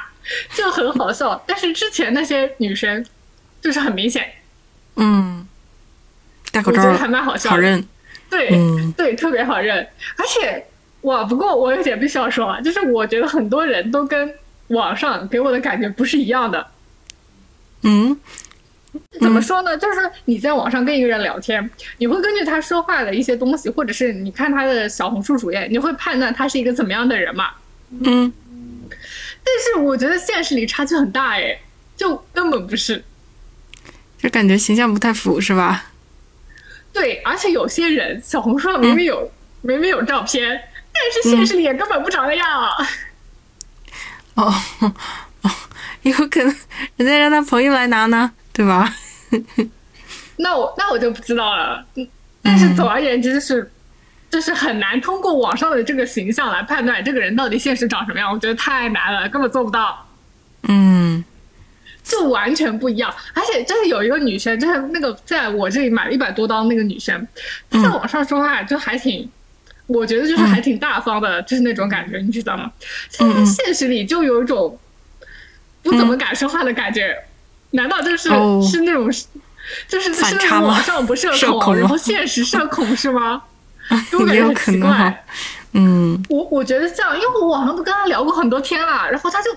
[0.55, 1.43] 就很好笑。
[1.47, 3.05] 但是之前那些女生
[3.61, 4.31] 就是很明显，
[4.95, 5.47] 嗯，
[6.51, 7.85] 戴口罩还蛮好笑，好认，
[8.29, 8.49] 对
[8.95, 9.87] 对，特别好认，
[10.17, 10.65] 而且。
[11.03, 14.33] 哇，不过我有点必须要说啊，就是我觉得很多人都跟
[14.67, 16.65] 网上给我的感觉不是一样的。
[17.81, 18.17] 嗯，
[19.19, 19.77] 怎么说呢？
[19.77, 27.49] 就是你在网上跟一个人聊天，你会根据他说话的一些东西，或者是你看他的小红书主页，你会判断他是一个怎么样的人嘛？
[27.99, 28.31] 嗯。
[29.45, 31.59] 但是我觉得现实里差距很大哎，
[31.97, 33.03] 就根本不是，
[34.17, 35.91] 就感觉形象不太符是吧？
[36.93, 39.29] 对，而且有些人小红书上明明有
[39.61, 40.61] 明明有照片。
[41.03, 42.47] 但是现实里也根本不长那样。
[44.35, 44.53] 哦
[45.41, 45.51] 哦，
[46.03, 46.55] 有可能
[46.95, 48.93] 人家让他朋友来拿呢，对吧？
[50.37, 51.85] 那我那我就不知道了。
[52.41, 53.71] 但是总而言之，就是
[54.29, 58.31] 就是很难通过网上的这个形象来判断这个人到底现实长什么样。
[58.31, 60.07] 我觉得太难了，根本做不到。
[60.67, 61.23] 嗯，
[62.03, 63.13] 就完全不一样。
[63.33, 67.27] 而且就是有一个女生，就是那个在我这里买了一百多刀那个女生，
[67.69, 69.29] 她在网上说话就还挺。
[69.87, 72.71] 我觉得就是还挺大方的，就是那种感觉，你知道吗？
[73.09, 74.79] 现在现实里就有一种
[75.81, 77.15] 不怎么敢说话的感觉，
[77.71, 78.29] 难道就是
[78.65, 79.11] 是那种
[79.87, 83.43] 就是是那种网上不社恐，然后现实社恐是吗？
[84.09, 85.25] 给我感觉很奇怪。
[85.73, 89.51] 嗯，我我觉得这样，因为我网上都跟他聊过很多天了，然后他就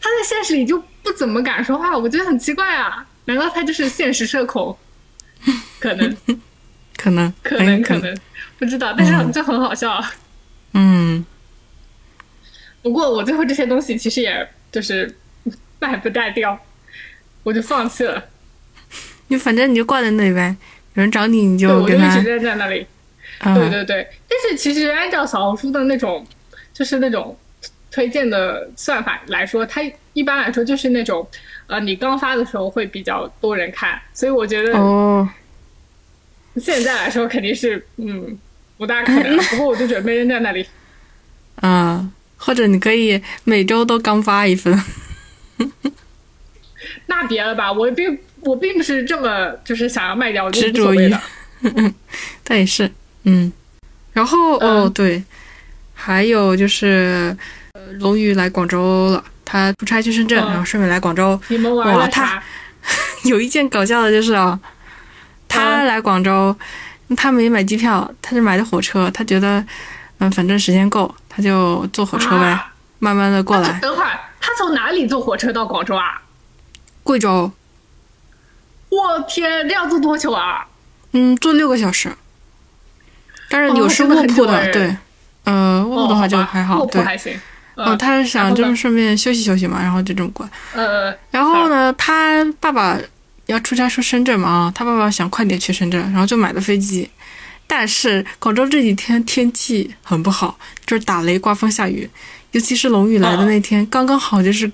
[0.00, 3.06] 他在现实里就不怎么敢说话，我觉得很奇怪啊！
[3.26, 4.76] 难道他就是现实社恐？
[5.78, 6.16] 可能，
[6.96, 8.18] 可能，可能，可能。
[8.58, 10.02] 不知道，但是就很好笑。
[10.74, 11.24] 嗯，
[12.82, 15.16] 不过我最后这些东西其实也就是
[15.78, 16.58] 卖不带掉，
[17.44, 18.24] 我就放弃了。
[19.28, 20.56] 你反正你就挂在那里呗，
[20.94, 22.86] 有人找你你就我就一直站在那里。
[23.42, 26.26] 对对对，但是其实按照小红书的那种，
[26.72, 27.38] 就是那种
[27.90, 29.80] 推荐的算法来说，它
[30.12, 31.26] 一般来说就是那种
[31.68, 35.28] 呃，你刚发的时候会比较多人看，所以我觉得哦，
[36.56, 38.36] 现在来说肯定是嗯。
[38.78, 40.66] 不大可能， 不过我就准备扔在那里。
[41.60, 44.80] 啊，或者你可以每周都刚发一份。
[47.06, 51.12] 那别了吧，我并我并不是这么就是想要卖掉，执着于。
[52.44, 52.90] 他也是，
[53.24, 53.52] 嗯。
[54.12, 55.22] 然后哦对，
[55.94, 57.36] 还有就是
[57.98, 61.38] 龙宇来广州了，他出差去深圳，然后顺便来广州。
[61.48, 62.40] 你们玩了他
[63.24, 64.58] 有一件搞笑的就是啊，
[65.48, 66.54] 他来广州。
[67.16, 69.10] 他没买机票，他就买的火车。
[69.12, 69.64] 他觉得，
[70.18, 72.60] 嗯，反正时间够，他就坐火车呗，
[72.98, 73.78] 慢慢的过来。
[73.80, 76.22] 等会儿，他从哪里坐火车到广州啊？
[77.02, 77.50] 贵州。
[78.90, 80.66] 我天，这要坐多久啊？
[81.12, 82.10] 嗯，坐六个小时。
[83.48, 84.96] 但是有是卧铺的，对，
[85.44, 87.02] 呃，卧铺的话就还好，对。
[87.02, 87.38] 还行。
[87.74, 90.52] 哦，他是想就是顺便休息休息嘛，然后就这么过来。
[90.82, 91.14] 呃。
[91.30, 92.98] 然后呢，他爸爸。
[93.48, 94.48] 要出差去深圳嘛？
[94.48, 97.10] 啊，他爸爸想快点去深圳，然后就买了飞机。
[97.66, 102.08] 但是广州这几天天气很不好，就是打雷、刮风、下雨，
[102.52, 104.70] 尤其是龙雨来的那天，刚刚好就是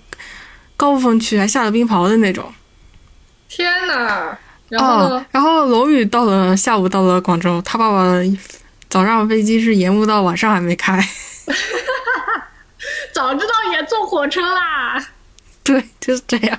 [0.76, 2.52] 高峰区，还下了冰雹的那种。
[3.48, 4.36] 天呐！
[4.68, 5.26] 然后呢？
[5.30, 8.04] 然后龙宇到了下午到了广州，他爸爸
[8.88, 10.98] 早上飞机是延误到晚上还没开。
[13.12, 15.06] 早知道也坐火车啦。
[15.62, 16.58] 对，就是这样。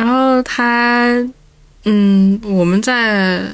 [0.00, 1.12] 然后他，
[1.84, 3.44] 嗯，我们在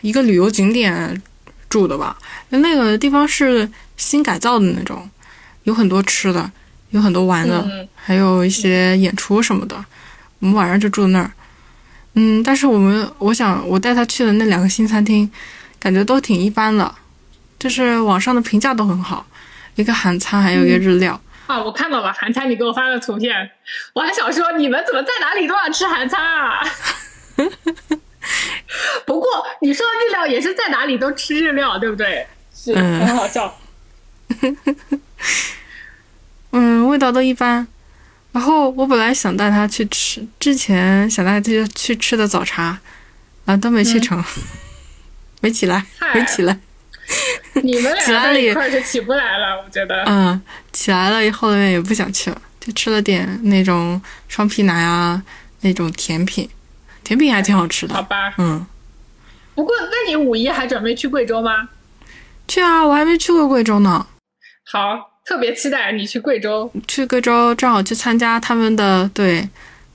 [0.00, 1.22] 一个旅游景点
[1.68, 2.18] 住的吧，
[2.48, 5.08] 那个地方是新改造的那种，
[5.62, 6.50] 有很多吃的，
[6.90, 7.64] 有很多玩的，
[7.94, 9.84] 还有一些演出什么的。
[10.40, 11.30] 我们晚上就住那儿。
[12.14, 15.30] 嗯，但是我们，我想我带他去的那两个新餐厅，
[15.78, 16.92] 感觉都挺一般的，
[17.56, 19.24] 就是网上的评价都很好，
[19.76, 21.20] 一个韩餐，还有一个日料。
[21.48, 23.50] 啊，我看到了韩餐，你给我发的图片，
[23.94, 26.62] 我还想说你们怎么在哪里都想吃韩餐啊？
[29.06, 32.26] 不过你说的日料也是在哪里都吃日料，对不对？
[32.54, 33.58] 是很好笑。
[36.52, 37.66] 嗯，味道都一般。
[38.32, 42.78] 然后我本来想带他去吃，之前想带他去吃的早茶，
[43.46, 44.22] 啊，都没去成，
[45.40, 45.84] 没起来，
[46.14, 46.58] 没起来。
[47.62, 50.04] 你们俩在一块就起不来了，我觉得。
[50.04, 50.40] 嗯，
[50.72, 55.22] 起来了以后呢也不想去了，就吃了点那种双皮奶啊，
[55.62, 56.48] 那种甜品，
[57.02, 57.94] 甜品还挺好吃的。
[57.94, 58.34] 好吧。
[58.38, 58.66] 嗯。
[59.54, 61.68] 不过，那你五一还准备去贵州吗？
[62.46, 64.06] 去啊，我还没去过贵州呢。
[64.70, 66.70] 好，特别期待你去贵州。
[66.86, 69.48] 去贵州正好去参加他们的对，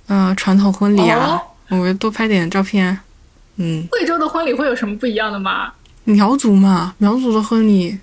[0.07, 2.99] 嗯，传统婚礼啊，我们多拍点照片。
[3.55, 3.88] 嗯。
[3.88, 5.72] 贵州的婚礼会有什么不一样的吗？
[6.06, 7.97] 苗族嘛，苗族的婚礼，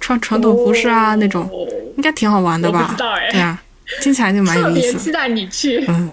[0.00, 1.48] 穿传统服饰啊，那种
[1.96, 2.94] 应该挺好玩的吧？
[2.96, 3.62] 对啊，
[4.00, 4.86] 听起来就蛮有意思。
[4.86, 5.84] 特别期待你去。
[5.88, 6.12] 嗯。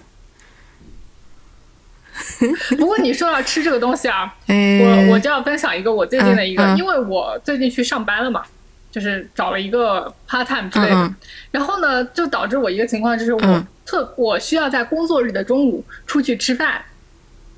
[2.78, 8.42] 不过你说到吃这个东西啊， 我我就要分享一个我最近的一个，因为我最近去上班了嘛，
[8.90, 11.14] 就是找了一个 part time 之类的，
[11.50, 16.80] 然后呢，就导致我一个情况就是我特我需要在工作日的中午出去吃饭，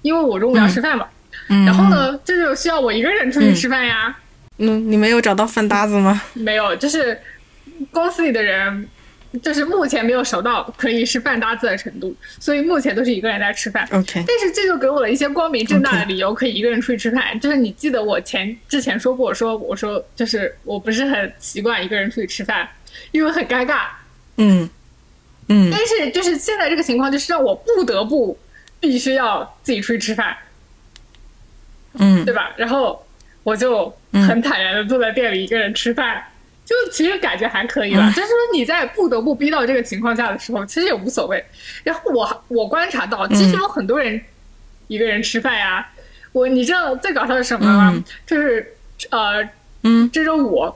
[0.03, 1.07] 因为我中午要吃饭嘛。
[1.49, 4.17] 然后呢，这就需要我一个人出去吃饭呀。
[4.59, 6.23] 嗯，你没有找到饭搭子吗？
[6.33, 7.21] 没有，就是
[7.91, 8.89] 公司里的人，
[9.43, 13.87] 就是目前没有熟到可以是饭搭子的程度，所以目前都是一个人在吃饭。
[13.93, 14.25] OK。
[14.27, 17.39] 但是这就给我了一些光明正大的理由，可以一个人出去吃饭。
[17.39, 22.67] 就是你记得我前之前说过，说我说就是我不是很习惯一个人出去吃饭，
[23.13, 23.83] 因为很尴尬。
[24.39, 24.69] 嗯
[25.49, 25.71] 嗯。
[25.71, 28.39] 但是就是现在这个情况，就是让我不得不
[28.81, 30.35] 必须要自己出去吃饭。
[31.99, 32.53] 嗯，对吧？
[32.57, 33.05] 然后
[33.43, 36.23] 我就很坦然的坐在店里一个人吃饭，
[36.65, 38.11] 就其实感觉还可以吧。
[38.11, 41.45] 就是说你在不得不逼到这个情况下的时候，其实也无所谓。
[41.85, 44.21] 然后我我观察到，其实有很多人
[44.89, 45.89] 一个人吃饭呀。
[46.33, 48.05] 我你知道最搞笑是什么吗？
[48.27, 48.75] 就是
[49.11, 49.49] 呃，
[49.83, 50.71] 嗯，这周五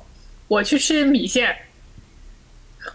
[0.49, 1.55] 我去吃米线，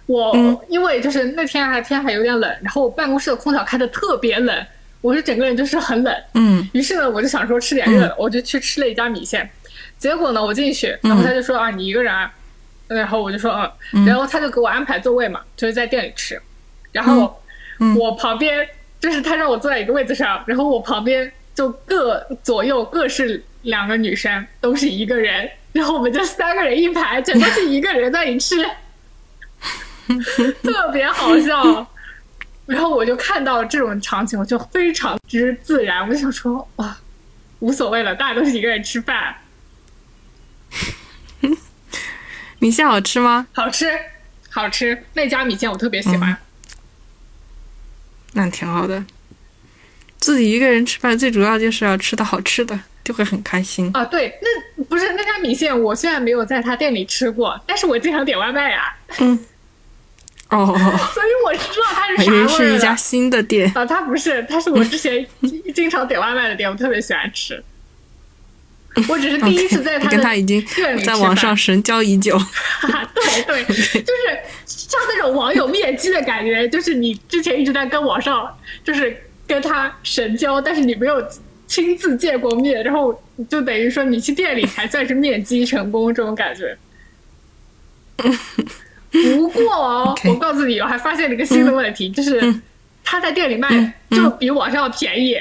[0.07, 4.65] 我因为就是那天还天还有点冷，然后办公室的空调开的特别冷。
[5.05, 9.47] 我是整个人就是很冷，嗯，于是呢，我就想说吃点热的，我就去吃了一家米线。
[9.99, 12.33] 结果呢，我进去，然后他就说啊，你一个人，啊。
[12.87, 13.51] 然后我就说
[13.93, 16.41] 嗯，然后他就给我安排座位嘛，就是在店里吃。
[16.91, 17.39] 然后
[17.99, 18.67] 我旁边
[18.99, 28.55] 就是他让我坐在一个位子上，然后我旁边就各左右各是两个女生，都是一个人，然后我们就三个人一排，全都是一个人在那里吃，
[30.63, 31.87] 特别好笑。
[32.65, 36.97] 然后我就看到这种场景，我就非常之自然，我就想说哇，
[37.59, 39.35] 无所谓了，大家都是一个人吃饭。
[42.59, 43.45] 米线好吃吗？
[43.53, 43.91] 好吃，
[44.49, 45.05] 好吃。
[45.13, 46.35] 那家米线我特别喜欢。
[48.33, 49.05] 那挺好的。
[50.17, 53.91] 自己一个人吃饭，最主要就是要吃的好吃的，就会很开心。
[53.93, 58.95] 啊，对，那不是那家米线，我虽然没有在他店里吃过，但是我经常点外卖呀。
[59.19, 59.45] 嗯。
[60.49, 60.67] 哦，
[61.13, 65.25] 所以我知道它是啥味儿是一家新的店啊，它不是，它是我之前
[65.73, 67.63] 经常点外卖的店，我特别喜欢吃。
[69.09, 70.65] 我只是 第一次在他跟他已经
[71.03, 72.39] 在网上神交已久。
[73.13, 81.21] 对对，就是像那种网友面基的感觉，就是你之前一直在跟网上，就是跟他神交，但是你没有
[81.67, 86.77] 亲自见过面，然后就等于说你去店里才算是面基成功，这种感觉。
[89.23, 92.53] 不过哦，我告诉你，我还发现了一个新的问题，就是
[93.03, 95.37] 他在店里卖就比网上要便宜，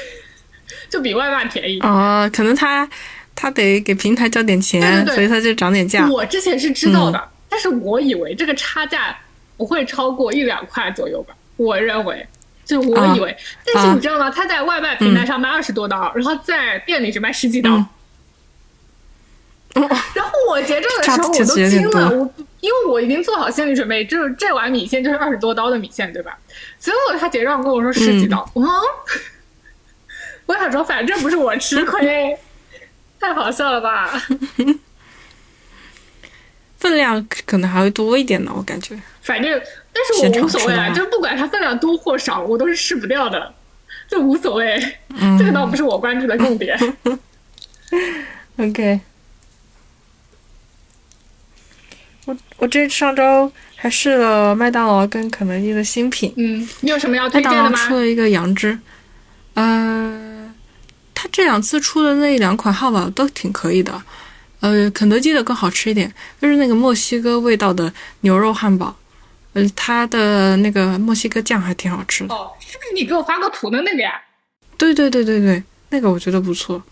[0.90, 1.80] 就比外卖便宜。
[1.80, 2.88] 哦，可能他
[3.34, 6.08] 他得给平台交点钱，所以他就涨点价。
[6.08, 9.16] 我之前是知道的，但是我以为这个差价
[9.56, 11.34] 不会超过一两块左右吧？
[11.56, 12.26] 我认为，
[12.64, 14.30] 就我以为，但是你知道吗？
[14.30, 17.84] 他在外卖平台上卖二十多刀，然后在店里只卖十几刀。
[19.74, 22.30] 然后我结账的时候我都惊了，我
[22.64, 26.38] 因为我已经做好心理准备，就是这碗米线就是二十多刀的米线，对吧？
[26.78, 28.64] 结果他结账跟我说十几刀，啊！
[30.46, 32.34] 我想说，反正不是我吃亏，
[33.20, 34.10] 太好笑了吧？
[36.78, 38.98] 分量可能还会多一点呢，我感觉。
[39.20, 39.62] 反正，
[39.92, 43.54] 但是我无所谓啊，就不管它分量多或少，我都是吃不掉的，
[44.08, 44.78] 就无所谓。
[45.38, 46.78] 这个倒不是我关注的重点。
[48.56, 49.00] OK。
[52.26, 56.32] 我我这上周还试了麦当劳跟肯德基的新品。
[56.36, 57.64] 嗯，你有什么要推荐的吗？
[57.64, 58.78] 麦当劳出了一个杨枝，
[59.54, 60.54] 呃，
[61.14, 64.02] 他这两次出的那两款汉堡都挺可以的。
[64.60, 66.10] 呃，肯德基的更好吃一点，
[66.40, 68.96] 就是那个墨西哥味道的牛肉汉堡，
[69.52, 72.34] 呃，它的那个墨西哥酱还挺好吃的。
[72.34, 74.12] 哦，是不是你给我发过图的那个呀？
[74.78, 76.82] 对对对对对，那个我觉得不错。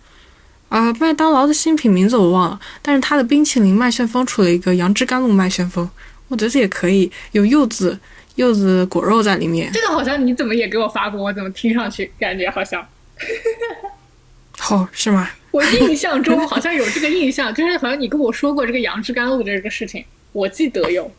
[0.73, 5.87] 啊，麦当劳的新品名字我忘了，但是它的冰淇淋麦旋风出了一个杨枝甘露麦旋风，
[6.29, 7.99] 我觉得也可以，有柚子
[8.37, 9.71] 柚子果肉在里面。
[9.71, 12.83] 这个好像你怎么也给我发过，我怎么听上去感觉好像？
[14.71, 15.29] 哦，是吗？
[15.51, 20.03] 我印象中 好像有这个印象，就是好像你跟我说过这个杨枝甘露的这个事情，
[20.33, 21.13] 我记得有。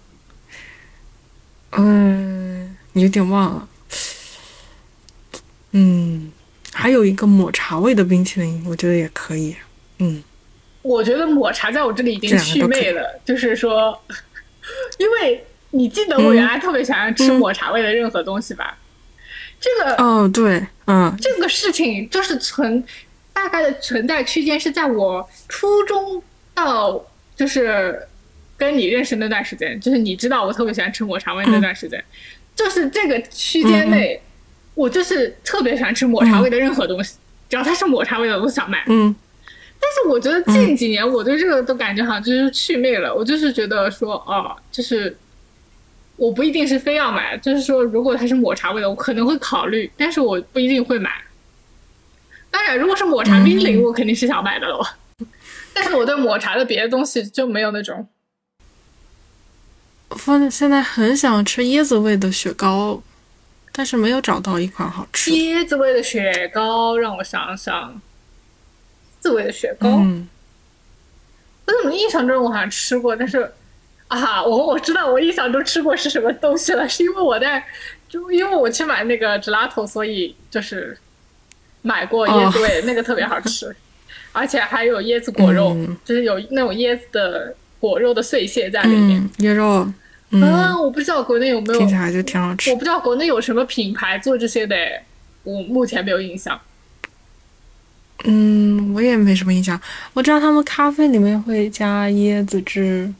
[1.74, 3.68] 嗯，你有点忘了。
[5.74, 6.32] 嗯。
[6.74, 9.55] 还有一个抹茶味的冰淇淋，我觉得也可以。
[9.99, 10.24] 嗯，
[10.82, 13.21] 我觉得抹茶在我这里已经祛魅了。
[13.24, 13.97] 就是说，
[14.97, 18.78] 因为你记得我原来特别喜欢吃抹茶味的任何东西吧？
[19.59, 22.84] 这个哦，对，嗯，这个事情就是存
[23.32, 26.21] 大概的存在区间是在我初中
[26.53, 27.05] 到
[27.36, 28.01] 就是
[28.57, 32.03] 跟你认识那段时间，就是你知道我特别喜欢吃抹茶味那段时间，
[32.55, 34.21] 就是这个区间内。
[34.76, 37.15] 我就是特别喜欢吃抹茶味的任何东西，
[37.49, 38.84] 只要它是抹茶味的，我都想买。
[38.88, 39.15] 嗯，
[39.80, 43.13] 但是我觉得近几年我对这个都感觉好像就是祛魅了。
[43.13, 45.15] 我就是觉得说，哦，就是
[46.15, 51.11] 我不一定是非要买，就是说如果它是抹茶味的，我可能会考虑，但是我不一定会买。
[52.49, 54.97] 当然，如果是抹茶冰淇淋，我肯定是想买的了。
[55.74, 58.07] 但是我对抹茶的别的东西就没有那种。
[60.09, 63.01] 我现在很想吃椰子味的雪糕。
[63.76, 65.32] 但是没有找到一款好吃。
[65.32, 67.99] 椰子味的雪糕，让我想想，椰
[69.19, 73.15] 子味的雪糕，我怎么印象中我好像吃过？
[73.15, 73.51] 但是
[74.09, 77.65] 啊，我我知道我印象中吃过是什么东西了，是因为我在
[78.07, 80.95] 就因为我去买那个 gelato，所以就是
[81.82, 83.76] 买过椰子味，那个特别好吃，
[84.34, 89.91] 而且还有椰子果肉，就是有那种椰子的果肉的碎屑在里面，椰肉。
[90.41, 92.71] 啊，我不知道国内有没有，听起来就挺好吃。
[92.71, 94.75] 我不知道国内有什么品牌做这些的，
[95.43, 96.59] 我目前没有印象。
[98.25, 99.79] 嗯，我也没什么印象。
[100.13, 103.13] 我知道他们咖啡里面会加椰子汁。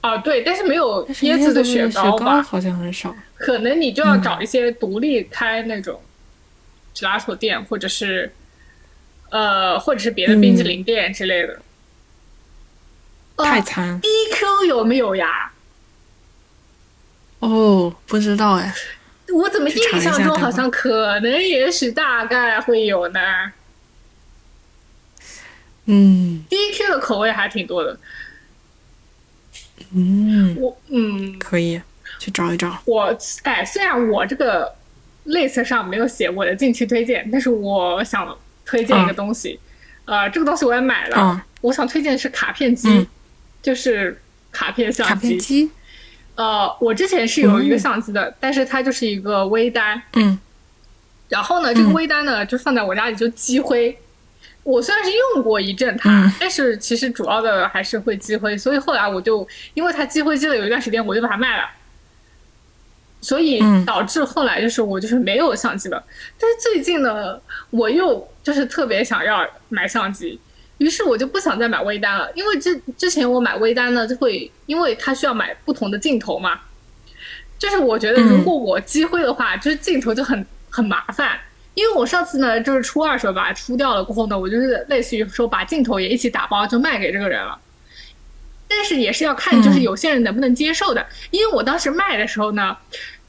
[0.00, 2.42] 啊，对，但是没有椰子的雪糕吧？
[2.42, 3.14] 好像很少。
[3.36, 6.00] 可能你就要找一些独立开那种
[6.94, 8.32] gelato 店，或者是
[9.30, 11.60] 呃，或者是别的冰淇淋店之类的。
[13.36, 14.00] 泰餐。
[14.00, 15.52] DQ 有没有呀？
[17.40, 18.74] 哦，不知道哎，
[19.32, 23.20] 我怎么印象中好像可能也许大概会有呢？
[25.86, 27.98] 嗯，DQ 的口味还挺多的。
[29.94, 31.80] 嗯，我嗯可以
[32.18, 32.78] 去找一找。
[32.84, 34.74] 我哎，虽然我这个
[35.26, 38.36] list 上没有写我的近期推荐，但是我想
[38.66, 39.58] 推荐一个东西。
[40.04, 41.42] 呃，这个东西我也买了。
[41.60, 43.06] 我想推荐的是卡片机，
[43.62, 44.20] 就是
[44.50, 45.70] 卡片相机。
[46.38, 50.00] 呃，我之前是有一个相机的，但是它就是一个微单。
[50.12, 50.38] 嗯。
[51.28, 53.98] 然后呢，这个微单呢，就放在我家里就积灰。
[54.62, 61.68] 我虽然是用过一阵它，但是其实主要的还是会积灰，所以后来我就因为它积灰积了有一段时间，我就把它卖了。
[63.20, 66.00] 所以导致后来就是我就是没有相机了。
[66.38, 70.38] 但是最近呢，我又就是特别想要买相机。
[70.78, 76.60] 于是我就不想再买微单了，因为之之前我买微单呢，就会因为它需要买不同的镜头嘛，
[77.58, 81.38] 就是我觉得如果我机会的话，就是镜头就很很麻烦。
[81.74, 87.58] 因为我上次呢，就是出二手把它出掉了过后呢，我就是类似于说把镜头也一起打包就卖给这个人了，
[88.66, 92.76] 但是也是要看就是有些人能不能接受的，因为我当时卖的时候呢。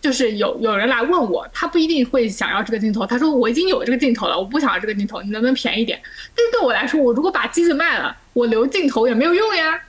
[0.02, 3.06] 就是有有人来问我，他不一定会想要这个镜头。
[3.06, 6.00] 他说我已经有这个镜头了，我不想要这个镜头，你能不能便宜点？
[6.36, 9.82] 但是对我来说，我如果把机子卖了，我留镜头也没有用呀。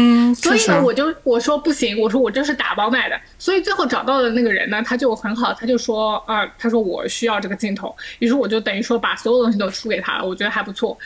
[0.00, 3.20] 嗯，所以呢，我就我说不行，我说我这是打包卖的。
[3.36, 10.96] 所以最后找到的那个人呢，他就很好，他就说啊，他说我需要这个镜头，于是我就等于说把所有东西都出给他了，我觉得还不错。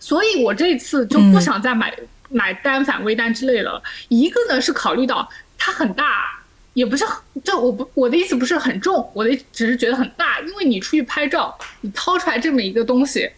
[0.00, 1.94] 所以我这次就不想再买
[2.30, 3.82] 买单反、微单之类的了。
[4.08, 6.37] 一个呢是考虑到它很大，
[6.78, 7.04] 也不是
[7.42, 13.28] 就我不我的意思不是很重，我的只是觉得很大，因为你出去拍照，你掏出来这么一个东西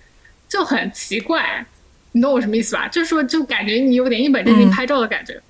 [0.46, 1.64] 就很奇怪。
[2.12, 2.86] 你懂我什么意思吧？
[2.88, 5.40] 就是说，就感觉你有点一本正经拍照的感觉，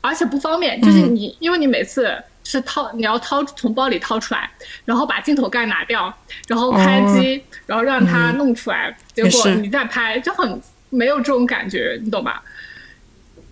[0.00, 0.80] 而且不方便。
[0.80, 4.50] 就是你，因为你每次是掏，你要掏从包里掏出来，
[4.86, 6.10] 然后把镜头盖拿掉，
[6.48, 10.58] 然后开机，然后让它弄出来，结果你再拍就很
[10.88, 12.42] 没有这种感觉，你懂吧？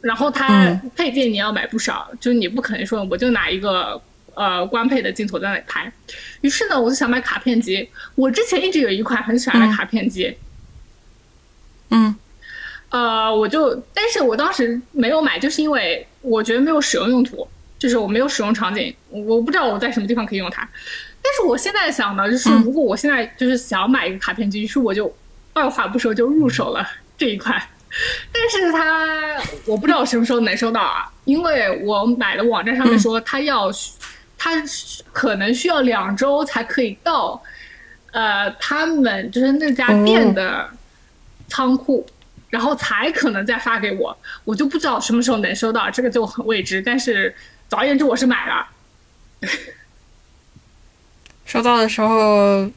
[0.01, 4.01] 然后它配件你要买不少，就是你不可能说我就拿一个
[4.35, 5.93] 呃官配的镜头在那里拍。
[6.41, 7.89] 于是呢，我就想买卡片机。
[8.15, 10.35] 我之前一直有一款很喜欢的卡片机。
[11.91, 12.15] 嗯，
[12.89, 17.47] 呃，我就，但是我当时没有买，就是因为我觉得没有使用用途，
[17.79, 20.67] 就是我没有使用场景，我不知道我在什么地方可以用它。
[21.21, 25.15] 但是我现在想呢，就是如果我现在就是想买一个卡片机，于是我就
[25.53, 26.89] 二话不说就入手了
[27.19, 27.61] 这一款。
[28.33, 29.20] 但是它
[29.67, 33.71] 我不知道什么时候能收到啊，因为我买的网站上面说它要，
[34.37, 34.53] 它
[35.13, 37.43] 可能需要两周才可以到，
[38.13, 40.69] 呃，他们就是那家店的。
[41.53, 42.07] 仓库，
[42.49, 46.81] 然后才可能再发给我，我就不知道什么时候能收到，这个就很未知。
[46.81, 47.35] 但是
[47.69, 48.69] 总而言之，我是买了。
[51.45, 52.71] 收到的时候，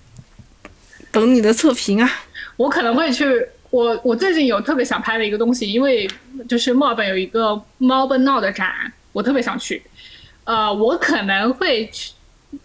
[1.11, 2.11] 等你的测评啊。
[2.57, 6.07] 我可能会去，我我最近有特别想拍的一个东西，因为
[6.47, 8.71] 就是墨尔本有一个猫奔闹的展，
[9.11, 9.81] 我特别想去。
[10.43, 12.11] 呃，我可能会去，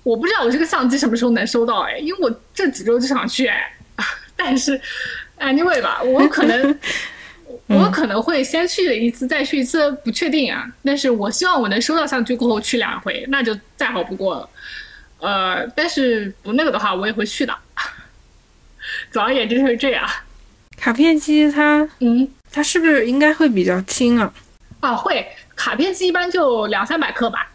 [0.03, 3.73] 我不知道我这个相机什么时候能收到哎，因为我这几周就想去哎，
[4.37, 4.79] 但是。
[5.39, 6.79] Anyway 吧，我可能
[7.69, 10.67] 我可能会先去一次，再去一次，不确定啊。
[10.85, 14.51] 但是我希望我能收到相机过后去两回，那就再好不过了。
[15.21, 17.55] 呃，但是不那个的话，我也会去的。
[19.13, 20.05] 总而言之就是这样。
[20.79, 24.33] 卡片机它，嗯，它是不是应该会比较轻啊？
[24.81, 25.27] 啊，会。
[25.57, 27.51] 卡片机一般就两三百克吧。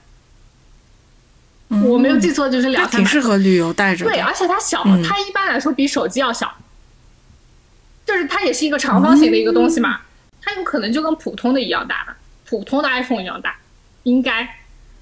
[1.85, 2.97] 我没有记错，就是两三百。
[2.97, 4.05] 挺适合旅游带着。
[4.05, 6.53] 对，而且它小，它一般来说比手机要小。
[8.05, 10.01] 就是它也是一个长方形的一个东西嘛，
[10.41, 12.13] 它有可能就跟普通的一样大，
[12.45, 13.55] 普通的 iPhone 一样大，
[14.03, 14.45] 应该，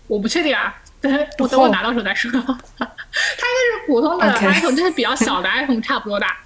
[0.05, 2.29] 我不确定啊，等 我等我拿到手再说。
[2.37, 6.37] 它应该是普通的 iPhone，就是比较小的 iPhone 差不多大。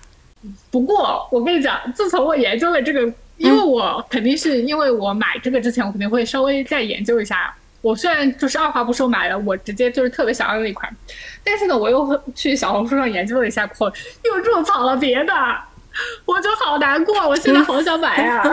[0.71, 3.01] 不过我跟你讲，自从我研究了这个，
[3.37, 7.53] 因为我肯定是因为我买这个之前，我肯定会稍微再研究一下。
[7.81, 10.91] 我虽然就是二话不说买了，我直接就是特别想要那一款，
[11.43, 13.91] 但是呢，我又去小红书上研究了一下，后
[14.23, 15.33] 又种草了别的。
[16.25, 18.43] 我就好难过，我现在好想买呀！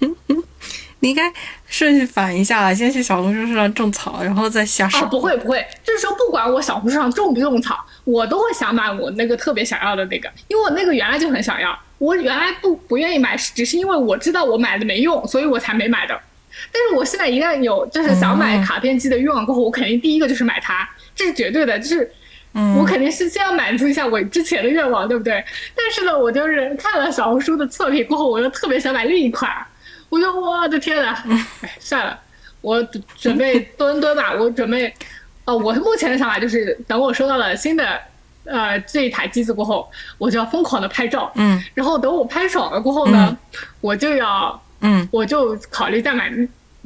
[0.98, 1.32] 你应该
[1.66, 5.06] 顺序反一下，先去小红书上种草，然后再下手。
[5.06, 11.78] 不会不会，就是说不管我小红书上种不种草，我都会想买我那个特别想要的那个，因为我那个原来就很想要。
[11.98, 16.20] 我原来不不愿意买，只是因为我知道我买的没用，所以我才没买的。
[16.72, 22.12] 但是我现在一旦有就是想买卡片机的欲望过后，我肯定第一个就是买它，这是绝对的，就是。
[22.76, 25.42] 我肯定是先要满足一下我之前的愿望，对不对？
[25.74, 29.50] 但是呢，我就是看了小红书的测评过后，我又特别想买另一款。
[30.10, 31.16] 我就我的天呐，
[31.62, 32.20] 哎，算了，
[32.60, 32.86] 我
[33.16, 34.34] 准备蹲蹲吧。
[34.34, 34.92] 我准备，
[35.44, 38.00] 呃，我目前的想法就是，等我收到了新的
[38.44, 41.30] 呃这一台机子过后，我就要疯狂的拍照。
[41.34, 41.62] 嗯。
[41.74, 43.36] 然后等我拍爽了过后呢，
[43.80, 46.32] 我就要，嗯，我就考虑再买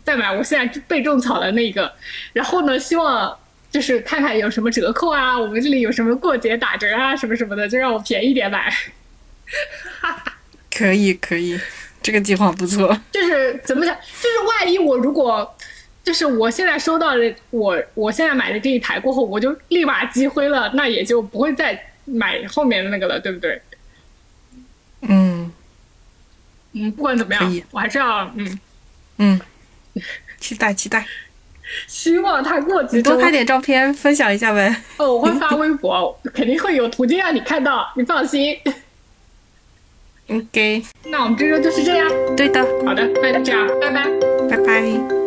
[0.05, 1.93] 再买我现在被种草的那个。
[2.33, 3.37] 然后呢，希望。
[3.69, 8.73] 就是看看有什么折扣啊，我们这里有什么过节打折啊，什么什么的，就让我便宜点买。
[10.75, 11.61] 可以可以，
[12.01, 12.99] 这个计划不错。
[13.13, 13.95] 就是怎么讲？
[13.95, 15.56] 就是万一我如果，
[16.07, 23.61] 就是我现在收到了我我现在买的这一台过后，我就立马积灰了，那也就不会再买后面的那个了，对不对？
[25.03, 25.53] 嗯
[26.75, 28.61] 嗯，不管怎么样，我还是要嗯
[29.19, 29.41] 嗯，
[30.39, 31.05] 期待期待。
[31.89, 34.83] 希望他过几周多拍点照片分享一下呗。
[34.99, 38.57] 哦，我会发 微博，肯定会有途径让你看到，你放心。
[40.29, 42.09] OK，那我们这周就是这样。
[42.37, 42.65] 对的。
[42.85, 44.05] 好的，那就这样，拜拜。
[44.49, 45.26] 拜拜。